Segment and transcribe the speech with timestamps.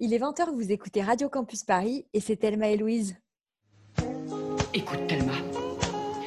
[0.00, 3.16] Il est 20h, vous écoutez Radio Campus Paris et c'est Thelma et Louise.
[4.72, 5.32] Écoute Thelma,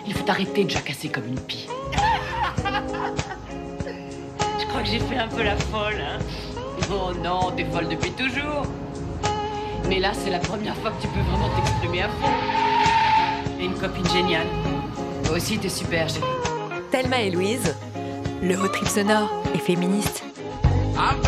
[0.06, 1.70] il faut arrêter de jacasser comme une pie.
[4.60, 6.02] Je crois que j'ai fait un peu la folle.
[6.02, 6.20] Hein
[6.92, 8.66] oh non, t'es folle depuis toujours.
[9.88, 13.58] Mais là, c'est la première fois que tu peux vraiment t'exprimer à fond.
[13.58, 14.48] Et une copine géniale.
[15.24, 16.26] Toi aussi, t'es super, chérie.
[16.92, 17.74] Thelma et Louise,
[18.44, 20.26] le haut trip sonore et féministe.
[20.98, 21.22] I've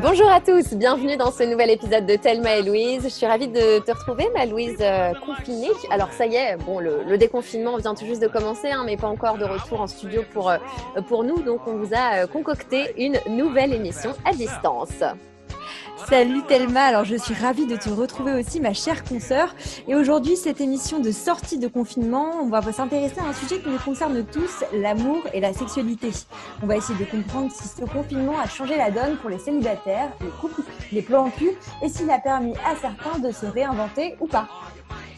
[0.00, 3.02] Bonjour à tous, bienvenue dans ce nouvel épisode de Thelma et Louise.
[3.02, 5.70] Je suis ravie de te retrouver, ma Louise euh, confinée.
[5.90, 9.08] Alors ça y est, bon, le, déconfinement vient tout juste de commencer, hein, mais pas
[9.08, 10.58] encore de retour en studio pour, euh,
[11.08, 11.42] pour nous.
[11.42, 15.02] Donc on vous a euh, concocté une nouvelle émission à distance.
[16.08, 19.54] Salut Thelma, alors je suis ravie de te retrouver aussi ma chère consoeur.
[19.88, 23.70] Et aujourd'hui, cette émission de sortie de confinement, on va s'intéresser à un sujet qui
[23.70, 26.10] nous concerne tous, l'amour et la sexualité.
[26.62, 30.10] On va essayer de comprendre si ce confinement a changé la donne pour les célibataires,
[30.20, 30.62] les couples,
[30.92, 34.48] les plans en cul, et s'il a permis à certains de se réinventer ou pas.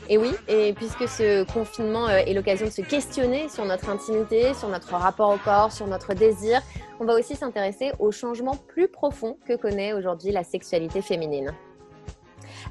[0.08, 4.54] Et oui, et puisque ce confinement euh, est l'occasion de se questionner sur notre intimité,
[4.54, 6.62] sur notre rapport au corps, sur notre désir,
[7.00, 11.52] on va aussi s'intéresser aux changements plus profonds que connaît aujourd'hui la sexualité féminine.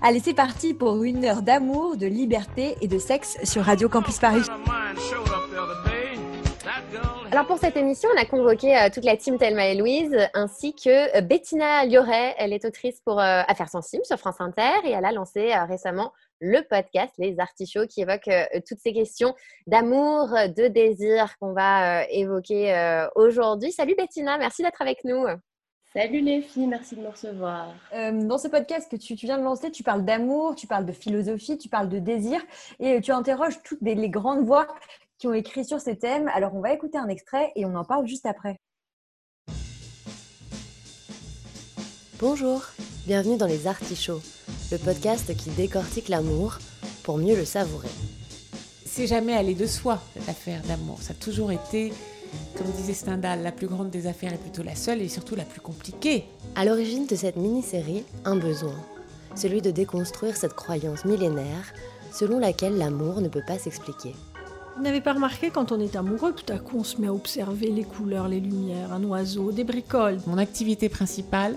[0.02, 4.18] Allez, c'est parti pour une heure d'amour, de liberté et de sexe sur Radio Campus
[4.18, 4.44] Paris.
[7.32, 10.74] Alors pour cette émission, on a convoqué euh, toute la team Thelma et Louise ainsi
[10.74, 12.34] que euh, Bettina Lioret.
[12.38, 16.61] Elle est autrice pour Affaires sensibles sur France Inter et elle a lancé récemment le
[16.61, 19.33] podcast Les Artichauts qui évoque euh, toutes ces questions
[19.67, 23.72] d'amour, de désir qu'on va euh, évoquer euh, aujourd'hui.
[23.72, 25.25] Salut Bettina, merci d'être avec nous.
[25.94, 27.73] Salut les filles, merci de me recevoir.
[27.94, 31.58] dans ce podcast que tu, viens de lancer, tu parles d'amour, tu parles de philosophie,
[31.58, 32.41] tu parles de désir
[32.81, 34.67] et tu interroges toutes les grandes voix
[35.17, 36.28] qui ont écrit sur ces thèmes.
[36.33, 38.58] Alors on va écouter un extrait et on en parle juste après.
[42.19, 42.61] Bonjour,
[43.06, 44.22] bienvenue dans Les Artichauts
[44.72, 46.58] le podcast qui décortique l'amour
[47.04, 47.90] pour mieux le savourer.
[48.86, 50.98] C'est jamais aller de soi, l'affaire d'amour.
[51.02, 51.94] Ça a toujours été,
[52.58, 55.44] comme disait Stendhal, la plus grande des affaires est plutôt la seule et surtout la
[55.44, 56.25] plus compliquée.
[56.56, 58.75] À l'origine de cette mini-série, un besoin.
[59.36, 61.74] Celui de déconstruire cette croyance millénaire
[62.12, 64.16] selon laquelle l'amour ne peut pas s'expliquer.
[64.78, 67.14] Vous n'avez pas remarqué quand on est amoureux, tout à coup on se met à
[67.14, 70.20] observer les couleurs, les lumières, un oiseau, des bricoles.
[70.25, 71.56] Mon activité principale,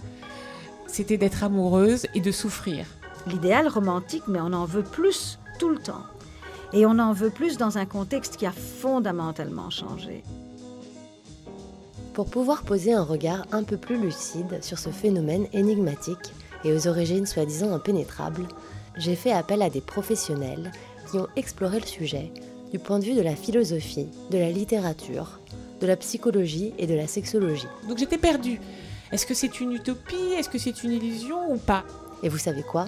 [0.87, 2.87] c'était d'être amoureuse et de souffrir
[3.27, 6.05] l'idéal romantique, mais on en veut plus tout le temps.
[6.73, 10.23] Et on en veut plus dans un contexte qui a fondamentalement changé.
[12.15, 16.33] Pour pouvoir poser un regard un peu plus lucide sur ce phénomène énigmatique
[16.65, 18.49] et aux origines soi-disant impénétrables,
[18.97, 20.73] j'ai fait appel à des professionnels
[21.11, 22.33] qui ont exploré le sujet
[22.73, 25.39] du point de vue de la philosophie, de la littérature,
[25.81, 27.69] de la psychologie et de la sexologie.
[27.89, 28.61] Donc j'étais perdue.
[29.11, 30.35] Est-ce que c'est une utopie?
[30.37, 31.85] Est-ce que c'est une illusion ou pas?
[32.23, 32.87] Et vous savez quoi?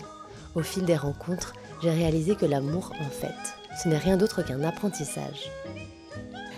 [0.54, 3.34] Au fil des rencontres, j'ai réalisé que l'amour, en fait,
[3.82, 5.50] ce n'est rien d'autre qu'un apprentissage.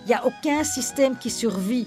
[0.04, 1.86] Il n'y a aucun système qui survit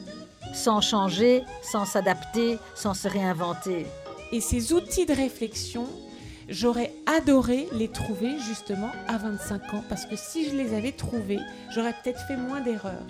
[0.53, 3.85] sans changer, sans s'adapter, sans se réinventer.
[4.31, 5.85] Et ces outils de réflexion,
[6.47, 11.39] j'aurais adoré les trouver justement à 25 ans, parce que si je les avais trouvés,
[11.73, 13.05] j'aurais peut-être fait moins d'erreurs.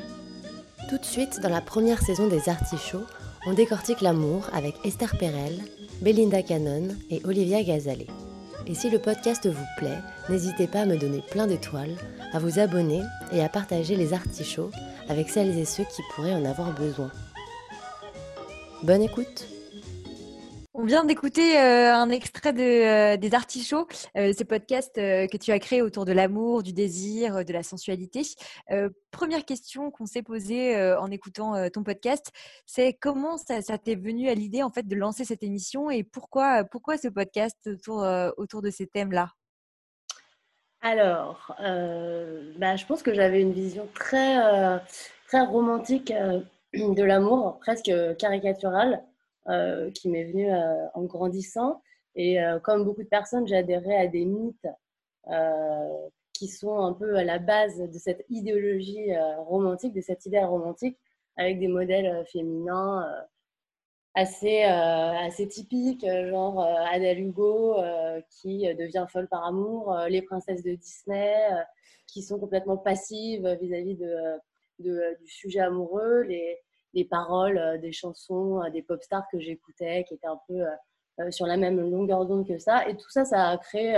[0.90, 3.06] Tout de suite, dans la première saison des Artichauts,
[3.48, 5.60] on décortique l'amour avec Esther Perel,
[6.02, 8.08] Belinda Cannon et Olivia Gazalet.
[8.68, 10.00] Et si le podcast vous plaît,
[10.30, 11.96] n'hésitez pas à me donner plein d'étoiles,
[12.34, 14.72] à vous abonner et à partager les artichauts
[15.08, 17.12] avec celles et ceux qui pourraient en avoir besoin.
[18.84, 19.48] Bonne écoute
[20.86, 23.88] on vient d'écouter euh, un extrait euh, des Artichauts,
[24.18, 28.22] euh, ce podcast que tu as créé autour de l'amour, du désir, de la sensualité.
[29.10, 32.32] première question qu'on s'est posée en écoutant ton podcast,
[32.68, 36.64] c'est comment ça, t'est venu à l'idée en fait de lancer cette émission et pourquoi,
[36.66, 38.06] pourquoi ce podcast autour,
[38.38, 39.32] autour de ces thèmes-là?
[40.82, 44.38] Alors, bah, je pense que j'avais une vision très,
[45.28, 46.14] très romantique
[46.74, 49.04] de l'amour, presque caricaturale.
[49.48, 51.84] Euh, qui m'est venu euh, en grandissant.
[52.16, 54.68] Et euh, comme beaucoup de personnes, adhéré à des mythes
[56.34, 60.98] qui sont un peu à la base de cette idéologie romantique, de cette idée romantique,
[61.38, 63.08] avec des modèles féminins
[64.14, 67.78] assez, assez typiques, genre Adèle Hugo
[68.30, 71.34] qui devient folle par amour, les princesses de Disney
[72.06, 74.40] qui sont complètement passives vis-à-vis de,
[74.80, 76.60] du sujet amoureux, les,
[76.96, 80.62] des paroles euh, des chansons euh, des pop stars que j'écoutais, qui étaient un peu
[81.20, 82.88] euh, sur la même longueur d'onde que ça.
[82.88, 83.96] Et tout ça, ça a créé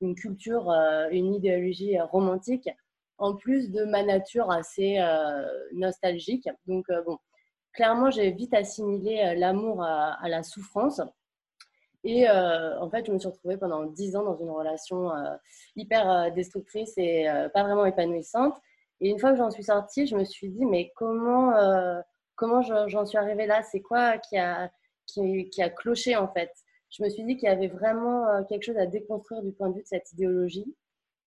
[0.00, 0.70] une culture,
[1.10, 2.70] une idéologie romantique,
[3.18, 4.98] en plus de ma nature assez
[5.74, 6.48] nostalgique.
[6.66, 7.18] Donc, bon,
[7.74, 11.02] clairement, j'ai vite assimilé l'amour à, la souffrance.
[12.02, 15.10] Et en fait, je me suis retrouvée pendant dix ans dans une relation
[15.76, 18.56] hyper destructrice et pas vraiment épanouissante.
[19.02, 21.52] Et une fois que j'en suis sortie, je me suis dit, mais comment,
[22.36, 23.62] comment j'en suis arrivée là?
[23.62, 24.70] C'est quoi qui a,
[25.06, 26.50] qui, a cloché en fait?
[26.90, 29.74] Je me suis dit qu'il y avait vraiment quelque chose à déconstruire du point de
[29.74, 30.76] vue de cette idéologie.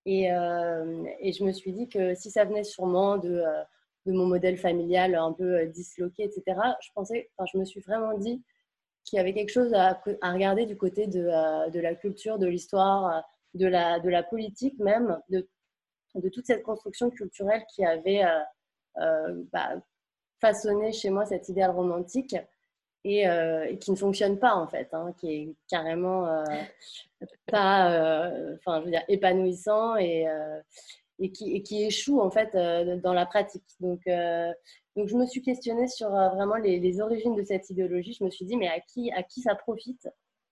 [0.06, 3.44] Et, et je me suis dit que si ça venait sûrement de
[4.08, 7.82] de mon modèle familial un peu euh, disloqué, etc., je, pensais, enfin, je me suis
[7.82, 8.42] vraiment dit
[9.04, 12.48] qu'il y avait quelque chose à, regarder du côté de, euh, de la culture, de
[12.48, 13.24] l'histoire,
[13.54, 15.48] de la, de la politique même, de,
[16.16, 18.24] de toute cette construction culturelle qui avait
[19.00, 19.76] euh, bah,
[20.40, 22.36] façonné chez moi cet idéal romantique
[23.04, 23.26] et,
[23.80, 26.44] qui ne fonctionne pas en fait, hein, qui est carrément
[27.48, 30.28] pas, enfin, je veux dire, épanouissant et
[31.20, 33.64] et qui, et qui échouent en fait euh, dans la pratique.
[33.80, 34.52] Donc, euh,
[34.96, 38.14] donc je me suis questionnée sur euh, vraiment les, les, origines de cette idéologie.
[38.14, 40.08] Je me suis dit mais à qui, à qui ça profite?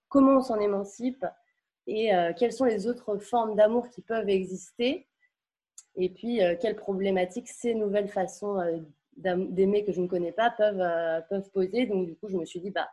[0.09, 1.25] Comment on s'en émancipe?
[1.87, 2.09] Et
[2.39, 5.07] quelles sont les autres formes d'amour qui peuvent exister?
[5.95, 8.57] Et puis quelles problématiques ces nouvelles façons
[9.15, 11.85] d'aimer que je ne connais pas peuvent, peuvent poser.
[11.85, 12.89] Donc du coup je me suis dit bah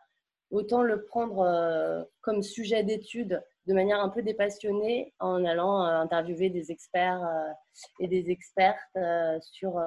[0.50, 6.50] autant le prendre comme sujet d'étude de manière un peu dépassionnée en allant euh, interviewer
[6.50, 7.52] des experts euh,
[8.00, 9.80] et des expertes euh, sur,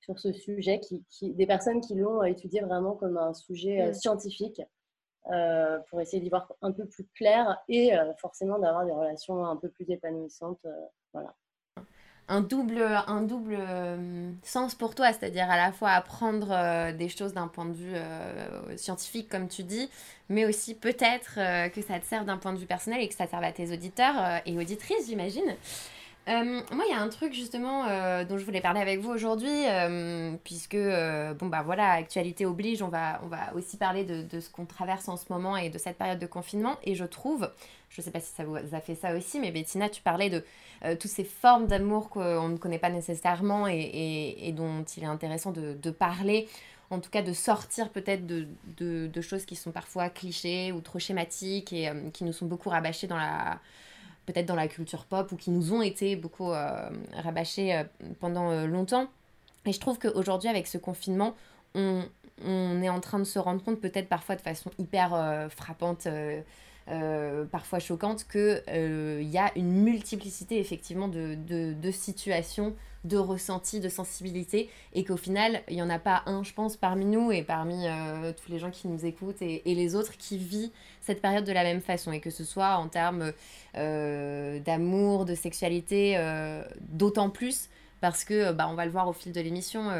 [0.00, 1.04] sur ce sujet, qui,
[1.34, 3.94] des personnes qui l'ont étudié vraiment comme un sujet mm.
[3.94, 4.62] scientifique
[5.90, 9.68] pour essayer d'y voir un peu plus clair et forcément d'avoir des relations un peu
[9.68, 10.64] plus épanouissantes.
[11.12, 11.34] voilà
[12.28, 17.08] un double, un double euh, sens pour toi, c'est-à-dire à la fois apprendre euh, des
[17.08, 19.88] choses d'un point de vue euh, scientifique, comme tu dis,
[20.28, 21.36] mais aussi peut-être
[21.70, 23.72] que ça te sert d'un point de vue personnel et que ça serve à tes
[23.72, 25.56] auditeurs et auditrices, j'imagine.
[26.26, 27.84] moi, il y a un truc justement
[28.24, 29.64] dont je voulais parler avec vous aujourd'hui,
[30.44, 34.50] puisque, bon, bah voilà, actualité oblige, on va, on va aussi parler de, de ce
[34.50, 36.76] qu'on traverse en ce moment et de cette période de confinement.
[36.84, 37.50] Et je trouve,
[37.88, 40.28] je ne sais pas si ça vous a fait ça aussi, mais Bettina, tu parlais
[40.28, 40.44] de
[40.84, 45.52] euh, toutes ces formes d'amour qu'on ne connaît pas nécessairement et, dont il est intéressant
[45.52, 46.48] de, parler
[46.90, 51.72] en tout cas de sortir peut-être de, choses qui sont parfois clichés ou trop schématiques
[51.72, 53.58] et euh, qui nous sont beaucoup rabâchées dans la
[54.26, 57.82] peut-être dans la culture pop ou qui nous ont été beaucoup euh, rabâchées
[58.20, 59.08] pendant longtemps.
[59.64, 61.34] Et je trouve qu'aujourd'hui avec ce confinement,
[61.74, 62.04] on,
[62.44, 66.06] on, est en train de se rendre compte peut-être parfois de façon hyper frappante
[66.90, 72.74] euh, parfois choquante, qu'il euh, y a une multiplicité effectivement de, situations,
[73.04, 76.76] de ressentis, de sensibilités, et qu'au final, il n'y en a pas un, je pense,
[76.76, 80.38] parmi nous et parmi euh, tous les gens qui nous écoutent et, les autres qui
[80.38, 83.32] vit cette période de la même façon, et que ce soit en termes
[83.74, 86.18] d'amour, de sexualité,
[86.80, 87.68] d'autant plus
[88.00, 89.90] parce que, bah, on va le voir au fil de l'émission,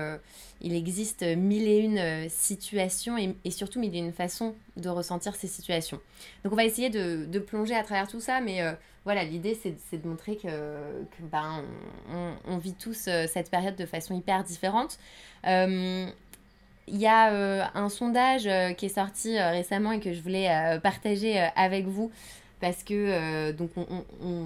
[0.60, 5.36] il existe mille et une euh, situations et, surtout mille et une façons de ressentir
[5.36, 6.00] ces situations.
[6.42, 8.72] Donc on va essayer de, plonger à travers tout ça, mais euh,
[9.04, 10.48] voilà, l'idée c'est de montrer que,
[11.20, 11.62] ben,
[12.46, 14.98] on, vit tous euh, cette période de façon hyper différente.
[16.90, 20.48] Il y a un sondage qui est sorti récemment et que je voulais
[20.82, 22.10] partager avec vous
[22.60, 23.86] parce que euh, donc on,
[24.22, 24.44] on,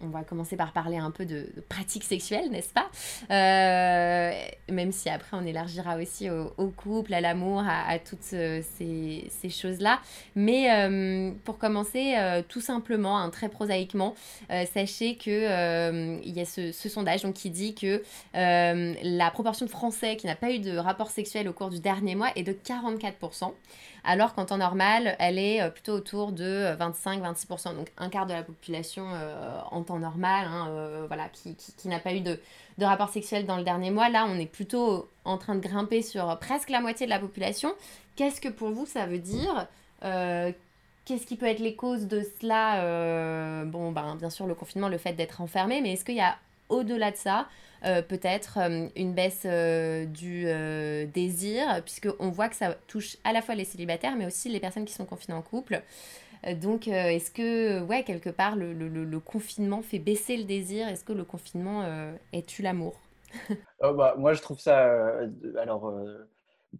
[0.00, 2.90] on, va commencer par parler un peu de, pratiques sexuelles, n'est-ce pas?
[3.30, 4.32] Euh,
[4.70, 9.48] Même si après on élargira aussi au, couple, à l'amour, à, toutes euh, ces, ces
[9.48, 10.00] choses-là.
[10.34, 10.68] Mais
[11.44, 12.14] pour commencer,
[12.48, 14.14] tout simplement, hein, très prosaïquement,
[14.48, 18.02] sachez que il y a ce, ce, sondage donc, qui dit que
[18.34, 22.14] la proportion de Français qui n'a pas eu de rapport sexuel au cours du dernier
[22.14, 23.52] mois est de 44%
[24.04, 28.26] alors qu'en temps normal, elle est euh, plutôt autour de 25-26%, euh, donc un quart
[28.26, 32.38] de la population euh, en temps normal, hein, voilà, qui, n'a pas eu de,
[32.80, 34.08] rapport sexuel dans le dernier mois.
[34.08, 37.72] Là, on est plutôt en train de grimper sur presque la moitié de la population.
[38.16, 39.68] Qu'est-ce que pour vous ça veut dire
[41.04, 44.98] Qu'est-ce qui peut être les causes de cela Bon, ben, bien sûr, le confinement, le
[44.98, 46.36] fait d'être enfermé, mais est-ce qu'il y a
[46.68, 47.48] au-delà de ça
[47.84, 50.44] euh, peut-être euh, une baisse euh, du
[51.12, 54.84] désir, puisqu'on voit que ça touche à la fois les célibataires, mais aussi les personnes
[54.84, 55.82] qui sont confinées en couple.
[56.60, 60.88] Donc, est-ce que, ouais, quelque part, le, confinement fait baisser le désir?
[60.88, 61.84] Est-ce que le confinement
[62.32, 62.94] est tue l'amour?
[63.80, 65.18] Bah, Moi, je trouve ça
[65.60, 65.92] alors,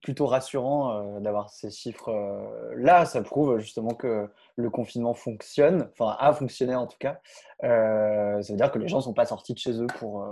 [0.01, 3.05] plutôt rassurant d'avoir ces chiffres-là.
[3.05, 7.21] ça prouve justement que le confinement fonctionne, enfin, a fonctionné en tout cas.
[7.61, 10.27] ça veut dire que les gens ne sont pas sortis de chez eux pour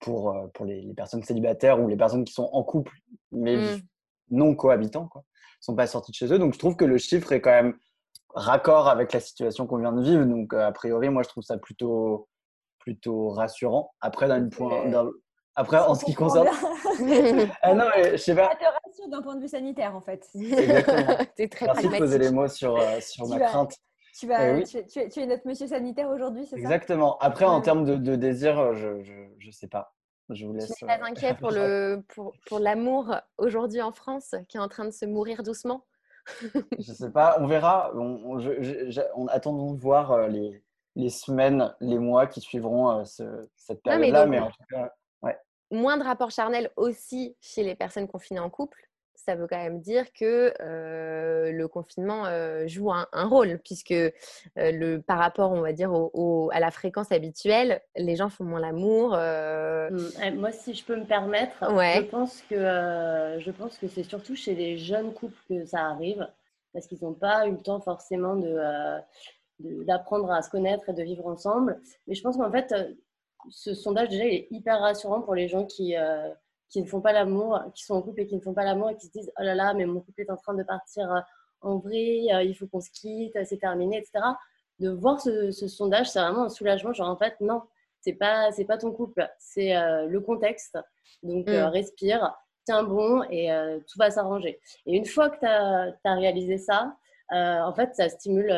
[0.00, 2.92] pour, euh, pour les, personnes célibataires ou les personnes qui sont en couple,
[3.32, 3.80] mais mmh.
[4.30, 5.24] non cohabitants, quoi,
[5.60, 6.38] sont pas sortis de chez eux.
[6.38, 7.76] Donc, je trouve que le chiffre est quand même
[8.34, 10.24] raccord avec la situation qu'on vient de vivre.
[10.24, 12.28] Donc, a priori, moi, je trouve ça plutôt,
[12.78, 13.92] plutôt rassurant.
[14.00, 14.90] Après, d'un point,
[15.58, 16.46] Après, en ce qui concerne.
[17.62, 18.54] ah non, mais je sais pas.
[18.54, 20.24] te rassure d'un point de vue sanitaire, en fait.
[20.36, 21.18] Exactement.
[21.36, 23.74] es très Merci de poser les mots sur, euh, sur ma crainte.
[24.16, 26.62] Tu, vas, eh tu, tu, es notre monsieur sanitaire aujourd'hui, c'est ça?
[26.62, 27.18] Exactement.
[27.18, 29.96] Après, en termes de, de, désir, euh, je, je, je sais pas.
[30.30, 30.72] Je vous laisse.
[30.76, 34.60] Tu n'es pas euh, inquiet pour le pour, pour l'amour aujourd'hui en France qui est
[34.60, 35.86] en train de se mourir doucement?
[36.78, 37.90] Je sais pas, on verra.
[37.96, 38.38] On,
[39.16, 40.62] on, attendons de voir les,
[40.94, 44.92] les semaines, les mois qui suivront ce, cette période-là, mais, mais en tout cas,
[45.70, 48.88] moins de rapports charnels aussi chez les personnes confinées en couple,
[49.28, 54.10] ça veut quand même dire que euh, le confinement euh, joue un, rôle, puisque euh,
[54.56, 55.92] le, par rapport, on va dire,
[56.52, 59.10] à la fréquence habituelle, les gens font moins l'amour.
[59.10, 62.56] Mmh, moi, si je peux me permettre, je pense que,
[63.38, 66.26] je pense que c'est surtout chez les jeunes couples que ça arrive,
[66.72, 68.56] parce qu'ils n'ont pas eu le temps forcément de
[69.60, 71.80] d'apprendre à se connaître et de vivre ensemble.
[72.06, 72.72] Mais je pense qu'en fait,
[73.50, 76.28] ce sondage, déjà, il est hyper rassurant pour les gens qui, euh,
[76.68, 78.90] qui ne font pas l'amour, qui sont en couple et qui ne font pas l'amour
[78.90, 81.10] et qui se disent Oh là là, mais mon couple est en train de partir
[81.12, 81.20] euh,
[81.60, 84.24] en vrille, euh, il faut qu'on se quitte, c'est terminé, etc.
[84.78, 86.92] De voir ce, sondage, c'est vraiment un soulagement.
[86.92, 87.62] Genre, en fait, non,
[88.00, 89.74] c'est pas, c'est pas ton couple, c'est
[90.06, 90.78] le contexte.
[91.24, 91.64] Donc, mm.
[91.64, 92.32] respire,
[92.64, 93.50] tiens bon et
[93.88, 94.60] tout va s'arranger.
[94.86, 96.96] Et une fois que tu as, as, réalisé ça,
[97.32, 98.50] en fait, ça stimule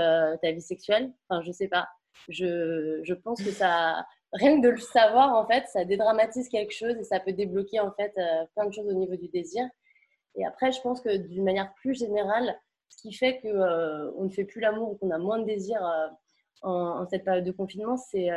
[0.43, 1.11] ta vie sexuelle.
[1.27, 1.89] Enfin, je sais pas.
[2.29, 6.73] Je, je pense que ça, rien que de le savoir, en fait, ça dédramatise quelque
[6.73, 9.65] chose et ça peut débloquer, en fait, euh, plein de choses au niveau du désir.
[10.37, 12.57] Et après, je pense que d'une manière plus générale,
[12.89, 15.45] ce qui fait qu'on euh, on ne fait plus l'amour ou qu'on a moins de
[15.45, 16.09] désir euh,
[16.63, 18.29] en, cette période de confinement, c'est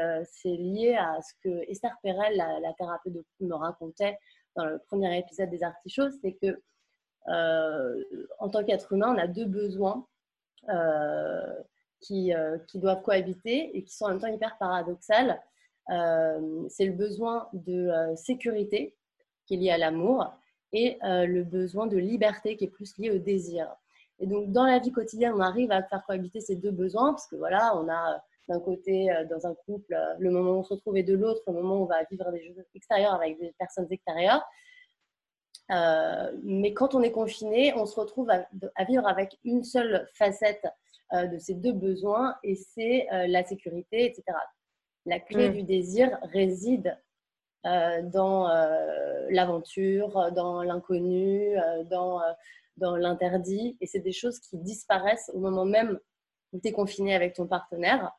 [0.45, 4.17] lié à ce que Esther Perel, la, thérapeute de couple, me racontait
[4.55, 6.61] dans le premier épisode des Artichauts, c'est que
[7.27, 10.07] en tant qu'être humain, on a deux besoins
[11.99, 12.31] qui,
[12.69, 15.41] qui, doivent cohabiter et qui sont en même temps hyper paradoxales.
[15.89, 18.95] Euh, c'est le besoin de euh, sécurité
[19.45, 20.33] qui est lié à l'amour
[20.71, 23.67] et euh, le besoin de liberté qui est plus lié au désir.
[24.19, 27.27] Et donc, dans la vie quotidienne, on arrive à faire cohabiter ces deux besoins parce
[27.27, 30.97] que voilà, on a d'un côté, dans un couple, le moment où on se retrouve
[30.97, 33.87] et de l'autre, le moment où on va vivre des jeux extérieurs avec des personnes
[33.89, 34.43] extérieures.
[35.69, 40.67] mais quand on est confiné, on se retrouve à vivre avec une seule facette
[41.13, 44.23] de ces deux besoins et c'est la sécurité, etc.
[45.05, 45.53] La clé mm.
[45.53, 46.97] du désir réside
[47.65, 52.21] euh, dans euh, l'aventure, dans l'inconnu, euh, dans,
[52.75, 53.77] dans l'interdit.
[53.79, 55.97] Et c'est des choses qui disparaissent au moment même
[56.51, 58.11] où tu es confiné avec ton partenaire.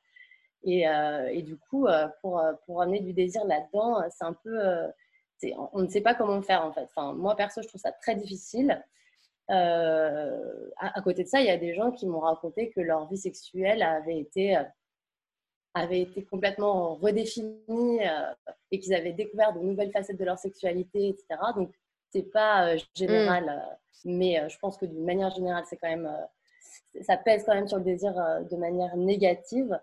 [0.66, 0.86] Et,
[1.30, 1.86] et du coup,
[2.22, 4.58] pour, pour amener du désir là-dedans, c'est un peu.
[5.74, 6.84] on ne sait pas comment faire en fait.
[6.84, 8.82] Enfin, moi, perso, je trouve ça très difficile.
[9.48, 10.30] à,
[10.78, 13.18] à, côté de ça, il y a des gens qui m'ont raconté que leur vie
[13.18, 14.56] sexuelle avait été
[15.74, 18.32] avaient été complètement redéfinis euh,
[18.70, 21.26] et qu'ils avaient découvert de nouvelles facettes de leur sexualité, etc.
[21.54, 21.72] Donc,
[22.10, 23.48] c'est pas euh, général, mm.
[23.48, 26.10] euh, mais je pense que d'une manière générale, c'est quand même,
[27.02, 29.78] ça pèse quand même sur le désir de manière négative.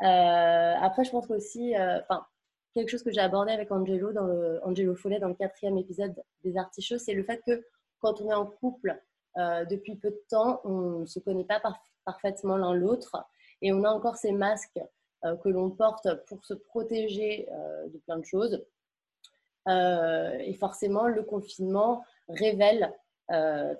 [0.00, 2.26] après, je pense qu'aussi, enfin,
[2.72, 6.14] quelque chose que j'ai abordé avec Angelo, dans le, Angelo Follet dans le quatrième épisode
[6.42, 7.62] des Artichauts, c'est le fait que
[8.00, 8.98] quand on est en couple
[9.36, 11.60] depuis peu de temps, on ne se connaît pas
[12.06, 13.22] parfaitement l'un l'autre
[13.60, 14.80] et on a encore ces masques
[15.22, 18.64] que l'on porte pour se protéger euh, de plein de choses.
[19.68, 22.92] Euh, et forcément, le confinement révèle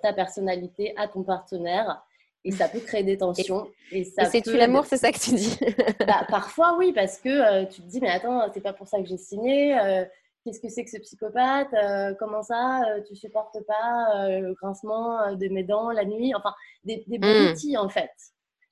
[0.01, 2.01] ta personnalité à ton partenaire
[2.45, 3.69] et ça peut créer des tensions.
[3.91, 5.59] Et, c'est-tu l'amour, c'est ça que tu dis?
[6.07, 9.05] Bah, Parfois, oui, parce que tu te dis, mais attends, c'est pas pour ça que
[9.05, 9.77] j'ai signé.
[10.45, 15.63] Qu'est-ce que c'est que ce psychopathe Comment ça Tu supportes pas le grincement de mes
[15.63, 16.33] dents la nuit?
[16.33, 16.53] Enfin,
[16.85, 17.77] des, des mmh.
[17.77, 18.11] en fait.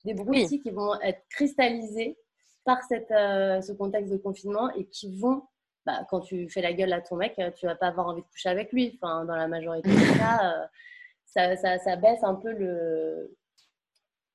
[0.06, 2.16] Des broutilles qui vont être cristallisés
[2.64, 5.42] par cette, euh, ce contexte de confinement et qui vont,
[5.86, 8.26] bah, quand tu fais la gueule à ton mec, tu vas pas avoir envie de
[8.26, 8.98] coucher avec lui.
[9.00, 10.66] Enfin, dans la majorité des cas, euh,
[11.26, 13.36] ça, ça, ça, baisse un peu le,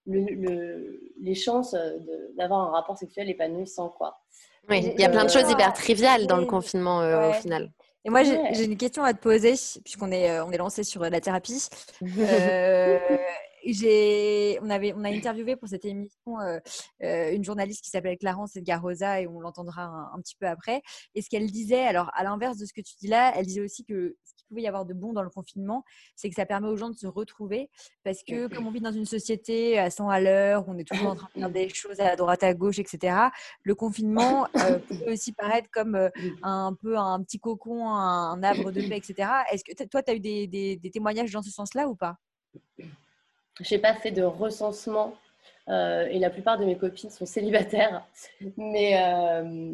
[0.06, 1.76] le, les chances
[2.38, 3.90] d'avoir un rapport sexuel épanouissant.
[3.90, 4.18] Quoi.
[4.70, 7.72] Oui, il y a plein de choses hyper triviales dans le confinement euh, au final.
[8.04, 9.54] Et moi, j'ai une question à te poser,
[9.84, 11.68] puisqu'on est, on est lancé sur la thérapie.
[12.18, 13.00] Euh,
[14.62, 16.60] on, avait, on a interviewé pour cette émission euh,
[17.04, 20.82] euh, une journaliste qui s'appelle Clarence Edgar Rosa et on l'entendra un, petit peu après.
[21.16, 23.62] Et ce qu'elle disait, alors à l'inverse de ce que tu dis là, elle disait
[23.62, 25.84] aussi que ce qu'il pouvait y avoir de bon dans le confinement,
[26.16, 27.70] c'est que ça permet aux gens de se retrouver
[28.04, 31.12] parce que comme on vit dans une société à 100 à l'heure, on est toujours
[31.12, 33.18] en train de faire des choses à droite, à gauche, etc.
[33.64, 36.10] Le confinement euh, peut aussi paraître comme
[36.44, 39.30] un peu un petit cocon, un, arbre de paix, etc.
[39.52, 42.18] Est-ce que toi, tu as eu des, des témoignages dans ce sens-là ou pas?
[43.62, 45.14] Je n'ai pas fait de recensement
[45.68, 48.06] euh, et la plupart de mes copines sont célibataires.
[48.58, 49.74] Mais, euh,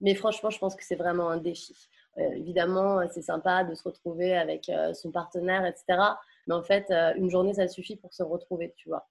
[0.00, 1.76] mais franchement, je pense que c'est vraiment un défi.
[2.16, 5.98] évidemment, c'est sympa de se retrouver avec son partenaire, etc.
[6.46, 9.06] Mais en fait, une journée, ça suffit pour se retrouver, tu vois.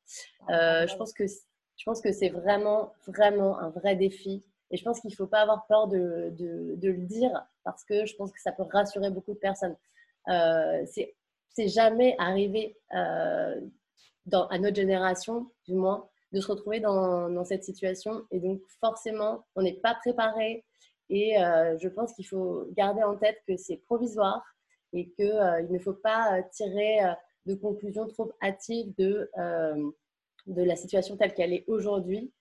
[0.50, 1.26] je pense que
[1.82, 4.44] je pense que c'est vraiment, vraiment un vrai défi.
[4.70, 7.32] Et je pense qu'il ne faut pas avoir peur de, de, de, le dire
[7.64, 9.76] parce que je pense que ça peut rassurer beaucoup de personnes.
[10.30, 13.60] Euh, c'est jamais arrivé euh,
[14.34, 18.26] à notre génération, du moins, de se retrouver dans, cette situation.
[18.32, 20.64] Et donc, forcément, on n'est pas préparé.
[21.10, 24.42] Et euh, je pense qu'il faut garder en tête que c'est provisoire
[24.94, 27.00] et qu'il euh, ne faut pas tirer
[27.46, 29.30] de conclusions trop hâtives de
[30.48, 32.32] de la situation telle qu'elle est aujourd'hui.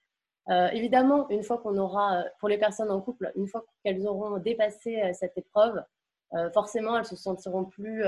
[0.48, 4.06] Euh, évidemment, une fois qu'on aura, euh, pour les personnes en couple, une fois qu'elles
[4.06, 5.82] auront dépassé euh, cette épreuve,
[6.54, 8.04] forcément, elles se sentiront plus,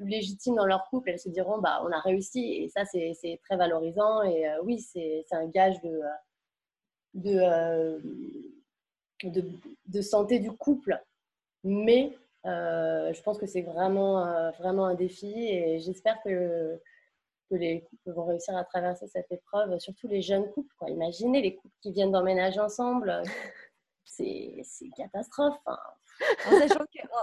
[0.00, 1.10] plus légitimes dans leur couple.
[1.10, 2.40] Elles se diront, bah, on a réussi.
[2.54, 4.22] Et ça, c'est très valorisant.
[4.22, 6.00] Et oui, c'est un gage de,
[7.14, 8.00] de,
[9.24, 9.44] de,
[9.86, 10.98] de, santé du couple.
[11.64, 15.32] Mais je pense que c'est vraiment, vraiment un défi.
[15.32, 16.80] Et j'espère que
[17.50, 20.72] que les couples vont réussir à traverser cette épreuve, surtout les jeunes couples.
[20.78, 20.88] Quoi.
[20.90, 23.22] Imaginez les couples qui viennent d'emménager ensemble,
[24.04, 25.58] c'est une catastrophe.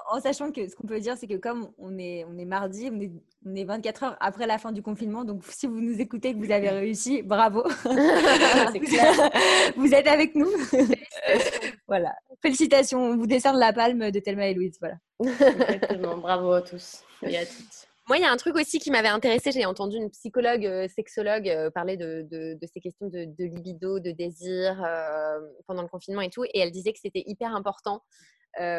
[0.10, 2.89] En, sachant que, ce qu'on peut dire, c'est que comme on est, on est mardi,
[2.92, 3.12] on est,
[3.46, 6.39] on est 24 heures après la fin du confinement, donc si vous nous écoutez que
[6.39, 7.63] vous avez réussi, bravo.
[9.75, 10.51] vous êtes avec nous.
[11.88, 12.13] voilà.
[12.42, 14.77] Félicitations, on vous décerne la palme de Thelma et Louise.
[14.80, 14.96] Voilà.
[15.20, 17.88] Exactement, bravo à tous et à toutes.
[18.08, 19.51] Moi, il y a un truc aussi qui m'avait intéressé.
[19.51, 24.82] J'ai entendu une psychologue, euh, sexologue euh, parler de, ces questions de, libido, de désir
[24.82, 26.46] euh, pendant le confinement et tout.
[26.46, 28.01] Et elle disait que c'était hyper important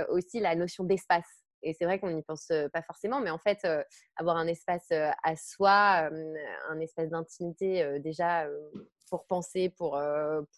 [0.09, 1.45] aussi la notion d'espace.
[1.63, 3.67] Et c'est vrai qu'on n'y pense pas forcément, mais en fait,
[4.17, 6.09] avoir un espace à soi,
[6.69, 8.47] un espace d'intimité déjà
[9.11, 10.01] pour penser, pour,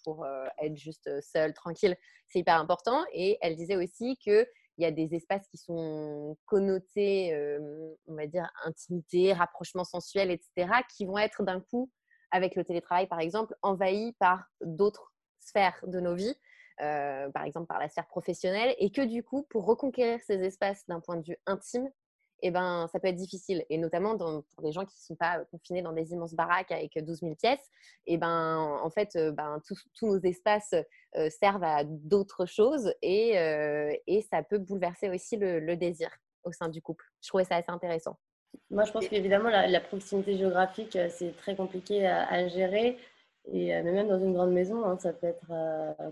[0.04, 0.26] pour
[0.58, 1.96] être juste seul, tranquille,
[2.28, 3.02] c'est hyper important.
[3.14, 4.46] Et elle disait aussi que
[4.76, 7.34] il y a des espaces qui sont connotés,
[8.06, 11.90] on va dire, intimité, rapprochement sensuel, etc., qui vont être d'un coup,
[12.30, 16.34] avec le télétravail par exemple, envahis par d'autres sphères de nos vies,
[17.32, 21.00] par exemple par la sphère professionnelle, et que du coup, pour reconquérir ces espaces d'un
[21.00, 21.90] point de vue intime,
[22.42, 23.64] eh ben, ça peut être difficile.
[23.68, 26.98] Et notamment pour les gens qui ne sont pas confinés dans des immenses baraques avec
[26.98, 27.68] 12 000 pièces,
[28.06, 30.74] eh ben, en fait, ben, tous nos espaces
[31.28, 33.32] servent à d'autres choses et,
[34.06, 36.10] et, ça peut bouleverser aussi le, désir
[36.44, 37.04] au sein du couple.
[37.22, 38.18] Je trouvais ça assez intéressant.
[38.70, 42.96] Moi, je pense qu'évidemment, la, proximité géographique, c'est très compliqué à, gérer.
[43.46, 45.46] Et même dans une grande maison, hein, ça peut être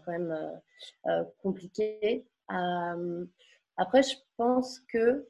[0.04, 0.60] quand même
[1.42, 2.26] compliqué.
[2.48, 5.28] après, je pense que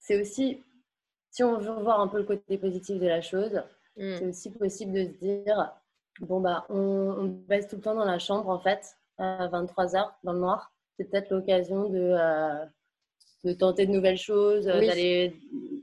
[0.00, 0.62] c'est aussi,
[1.30, 3.62] si on veut voir un peu le côté positif de la chose,
[3.96, 4.16] mm.
[4.16, 5.72] c'est aussi possible de se dire
[6.20, 10.32] bon, bah, on, baisse tout le temps dans la chambre, en fait, à 23h, dans
[10.32, 10.72] le noir.
[10.96, 12.64] C'est peut-être l'occasion de, euh,
[13.44, 15.34] de tenter de nouvelles choses, euh, d'aller.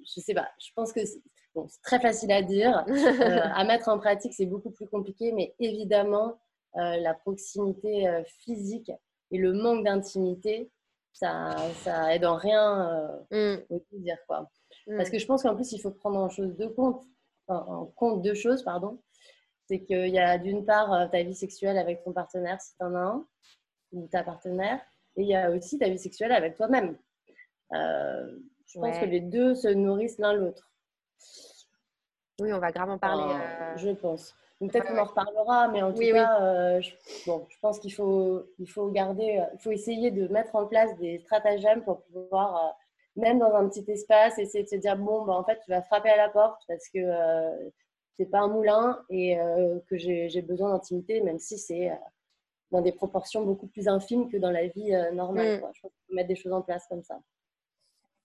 [0.06, 1.00] Je sais pas, je pense que
[1.70, 2.86] c'est très facile à dire.
[3.28, 6.38] Euh, à mettre en pratique, c'est beaucoup plus compliqué, mais évidemment,
[6.76, 8.92] la proximité physique
[9.32, 10.72] et le manque d'intimité,
[11.18, 13.80] ça, ça aide en rien euh, mm.
[13.94, 14.50] dire quoi.
[14.86, 14.98] Mm.
[14.98, 17.04] Parce que je pense qu'en plus il faut prendre en chose compte,
[17.48, 19.02] en, compte deux choses pardon.
[19.68, 22.84] C'est qu'il y a d'une part euh, ta vie sexuelle avec ton partenaire si tu
[22.86, 23.26] en as un
[23.94, 24.82] ou ta partenaire,
[25.16, 26.98] et il y a aussi ta vie sexuelle avec toi-même.
[27.74, 30.70] Euh, je pense que les deux se nourrissent l'un l'autre.
[32.40, 33.36] Oui, on va gravement parler.
[33.78, 36.92] Je pense peut-être qu'on en reparlera, mais en tout cas, euh, je,
[37.28, 40.66] bon, je pense qu'il faut, il faut garder, euh, il faut essayer de mettre en
[40.66, 42.70] place des stratagèmes pour pouvoir, euh,
[43.22, 45.82] même dans un petit espace, essayer de se dire bon, bah, en fait, tu vas
[45.82, 47.00] frapper à la porte parce que
[48.18, 49.38] c'est pas un moulin et
[49.88, 51.92] que j'ai besoin d'intimité, même si c'est
[52.72, 55.48] dans des proportions beaucoup plus infimes que dans la vie normale.
[55.48, 55.56] Mm.
[55.56, 57.20] Je pense qu'il faut mettre des choses en place comme ça.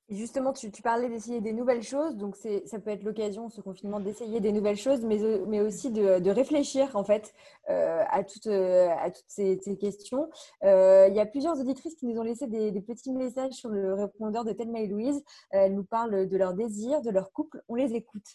[0.08, 4.40] Justement, tu, parlais d'essayer des nouvelles choses, donc ça peut être l'occasion, ce confinement, d'essayer
[4.40, 7.32] des nouvelles choses, mais, euh, aussi de, réfléchir en fait
[7.70, 10.28] euh, à, toutes, euh, à toutes ces, questions.
[10.62, 14.44] il y a plusieurs auditrices qui nous ont laissé des, petits messages sur le répondeur
[14.44, 15.22] de Thelma et Louise.
[15.50, 17.62] elles nous parlent de leur désir, de leur couple.
[17.68, 18.26] On les écoute.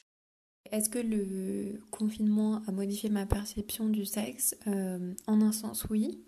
[0.72, 4.56] Est-ce que le confinement a modifié ma perception du sexe?
[4.66, 6.24] En un sens, oui.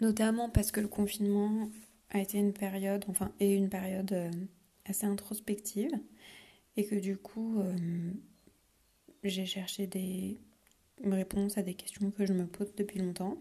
[0.00, 1.68] Notamment parce que le confinement
[2.10, 4.30] a été une période, enfin, et une période euh,
[4.84, 5.92] assez introspective,
[6.76, 8.12] et que du coup, euh,
[9.24, 10.38] j'ai cherché des
[11.04, 13.38] réponses à des questions que je me pose depuis longtemps.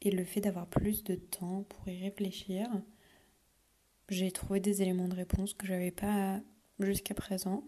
[0.00, 2.68] Et le fait d'avoir plus de temps pour y réfléchir,
[4.08, 6.40] j'ai trouvé des éléments de réponse que j'avais pas
[6.80, 7.64] jusqu'à présent.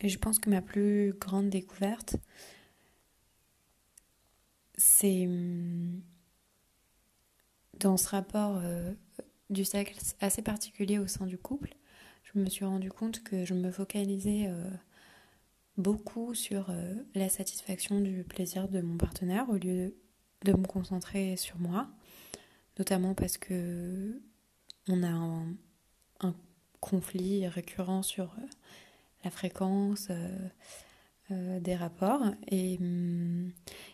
[0.00, 2.16] Et je pense que ma plus grande découverte,
[4.76, 6.00] c'est hum,
[7.80, 8.92] dans ce rapport euh,
[9.48, 11.74] du sexe assez particulier au sein du couple,
[12.22, 14.70] je me suis rendu compte que je me focalisais euh,
[15.76, 19.94] beaucoup sur euh, la satisfaction du plaisir de mon partenaire au lieu
[20.44, 21.88] de me concentrer sur moi,
[22.78, 24.20] notamment parce que
[24.88, 25.56] on a un,
[26.80, 28.34] conflit récurrent sur
[29.22, 30.08] la fréquence
[31.60, 33.50] des rapports et, hum,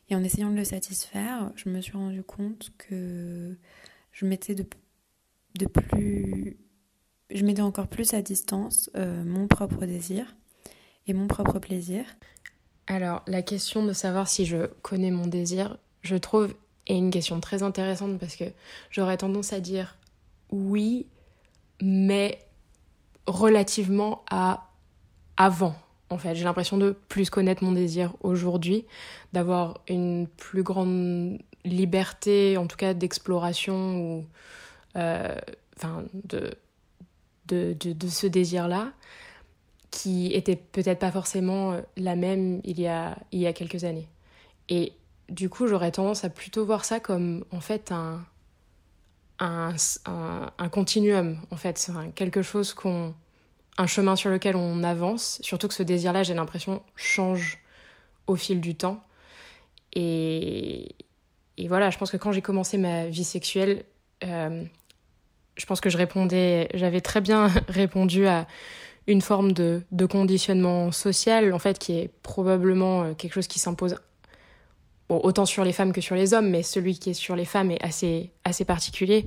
[0.09, 3.57] et en essayant de le satisfaire, je me suis rendu compte que
[4.12, 4.64] je mettais de,
[5.59, 6.57] de plus
[7.31, 10.37] je mettais encore plus à distance euh, mon propre désir
[11.07, 12.05] et mon propre plaisir.
[12.87, 16.55] Alors, la question de savoir si je connais mon désir, je trouve,
[16.87, 18.44] est une question très intéressante parce que
[18.90, 19.96] j'aurais tendance à dire
[20.51, 21.07] oui,
[21.83, 22.38] mais
[23.27, 24.70] relativement à
[25.37, 25.75] avant.
[26.11, 28.85] En fait, j'ai l'impression de plus connaître mon désir aujourd'hui,
[29.33, 34.25] d'avoir une plus grande liberté, en tout cas d'exploration ou,
[34.97, 35.35] euh,
[35.77, 36.53] enfin, de
[37.47, 38.92] de, ce désir-là,
[39.90, 43.85] qui était peut-être pas forcément euh, la même il y a, il y a quelques
[43.85, 44.09] années.
[44.69, 44.92] Et
[45.29, 48.25] du coup, j'aurais tendance à plutôt voir ça comme en fait un,
[49.38, 49.75] un,
[50.07, 53.14] un, continuum, en fait, quelque chose qu'on.
[53.79, 57.59] Un chemin sur lequel on avance, surtout que ce désir-là, j'ai l'impression, change
[58.27, 59.03] au fil du temps.
[59.93, 60.95] Et,
[61.59, 63.85] et voilà, je pense que quand j'ai commencé ma vie sexuelle,
[64.25, 64.65] euh,
[65.57, 68.47] je pense que je répondais, j'avais très bien répondu à
[69.07, 73.59] une forme de, de, conditionnement social, en fait, qui est probablement euh, quelque chose qui
[73.59, 73.97] s'impose
[75.09, 77.71] autant sur les femmes que sur les hommes, mais celui qui est sur les femmes
[77.71, 79.27] est assez, assez particulier,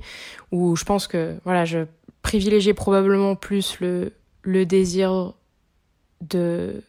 [0.52, 1.86] où je pense que, voilà, je
[2.20, 5.34] privilégiais probablement plus le, le désir
[6.20, 6.82] de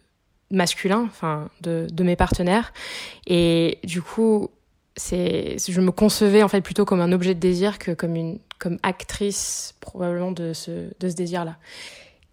[0.49, 2.73] masculin, enfin, de, de mes partenaires,
[3.27, 4.49] et du coup,
[4.95, 8.39] c'est, je me concevais en fait plutôt comme un objet de désir que comme une,
[8.59, 11.57] comme actrice probablement de ce, de ce désir-là.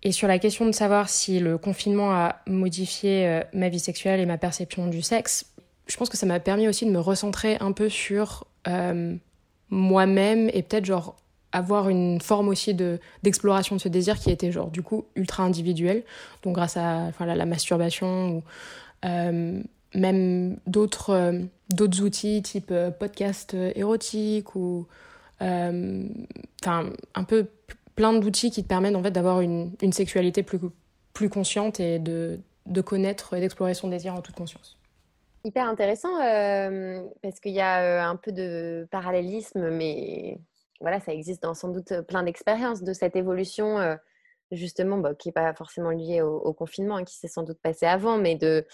[0.02, 4.20] Et sur la question de savoir si le confinement a modifié euh, ma vie sexuelle
[4.20, 5.46] et ma perception du sexe,
[5.86, 9.16] je pense que ça m'a permis aussi de me recentrer un peu sur euh,
[9.70, 11.16] moi-même et peut-être genre
[11.52, 15.44] avoir une forme aussi de d'exploration de ce désir qui était genre du coup ultra
[15.44, 16.02] individuel
[16.42, 18.42] donc grâce à enfin la, masturbation ou
[19.06, 19.62] euh,
[19.94, 24.86] même d'autres d'autres outils type podcast érotique ou
[25.40, 27.46] enfin un peu
[27.98, 30.60] plein d'outils qui te permettent en fait d'avoir une, une, sexualité plus,
[31.14, 34.78] plus consciente et de, de connaître et d'explorer son désir en toute conscience.
[35.42, 40.38] Hyper intéressant euh, parce qu'il y a euh, un peu de parallélisme, mais
[40.80, 43.96] voilà, ça existe dans sans doute plein d'expériences de cette évolution euh,
[44.50, 47.86] justement, bah, qui n'est pas forcément lié au, confinement, hein, qui s'est sans doute passé
[47.86, 48.66] avant, mais de,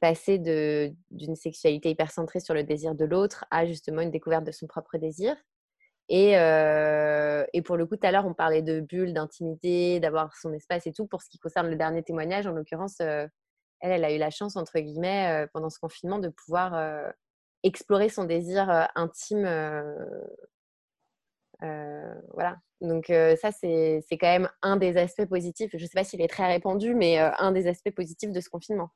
[0.00, 4.52] passer d'une sexualité hyper centrée sur le désir de l'autre à justement une découverte de
[4.52, 5.36] son propre désir.
[6.08, 10.52] Et, euh, pour le coup, tout à l'heure, on parlait de bulles, d'intimité, d'avoir son
[10.52, 11.06] espace et tout.
[11.06, 13.26] Pour ce qui concerne le dernier témoignage, en l'occurrence, euh,
[13.80, 17.12] elle, elle a eu la chance, entre guillemets, euh, pendant ce confinement, de pouvoir
[17.62, 19.46] explorer son désir intime
[21.62, 22.56] euh, voilà.
[22.80, 25.70] Donc euh, ça, c'est quand même un des aspects positifs.
[25.72, 28.40] Je ne sais pas s'il est très répandu, mais euh, un des aspects positifs de
[28.40, 28.90] ce confinement.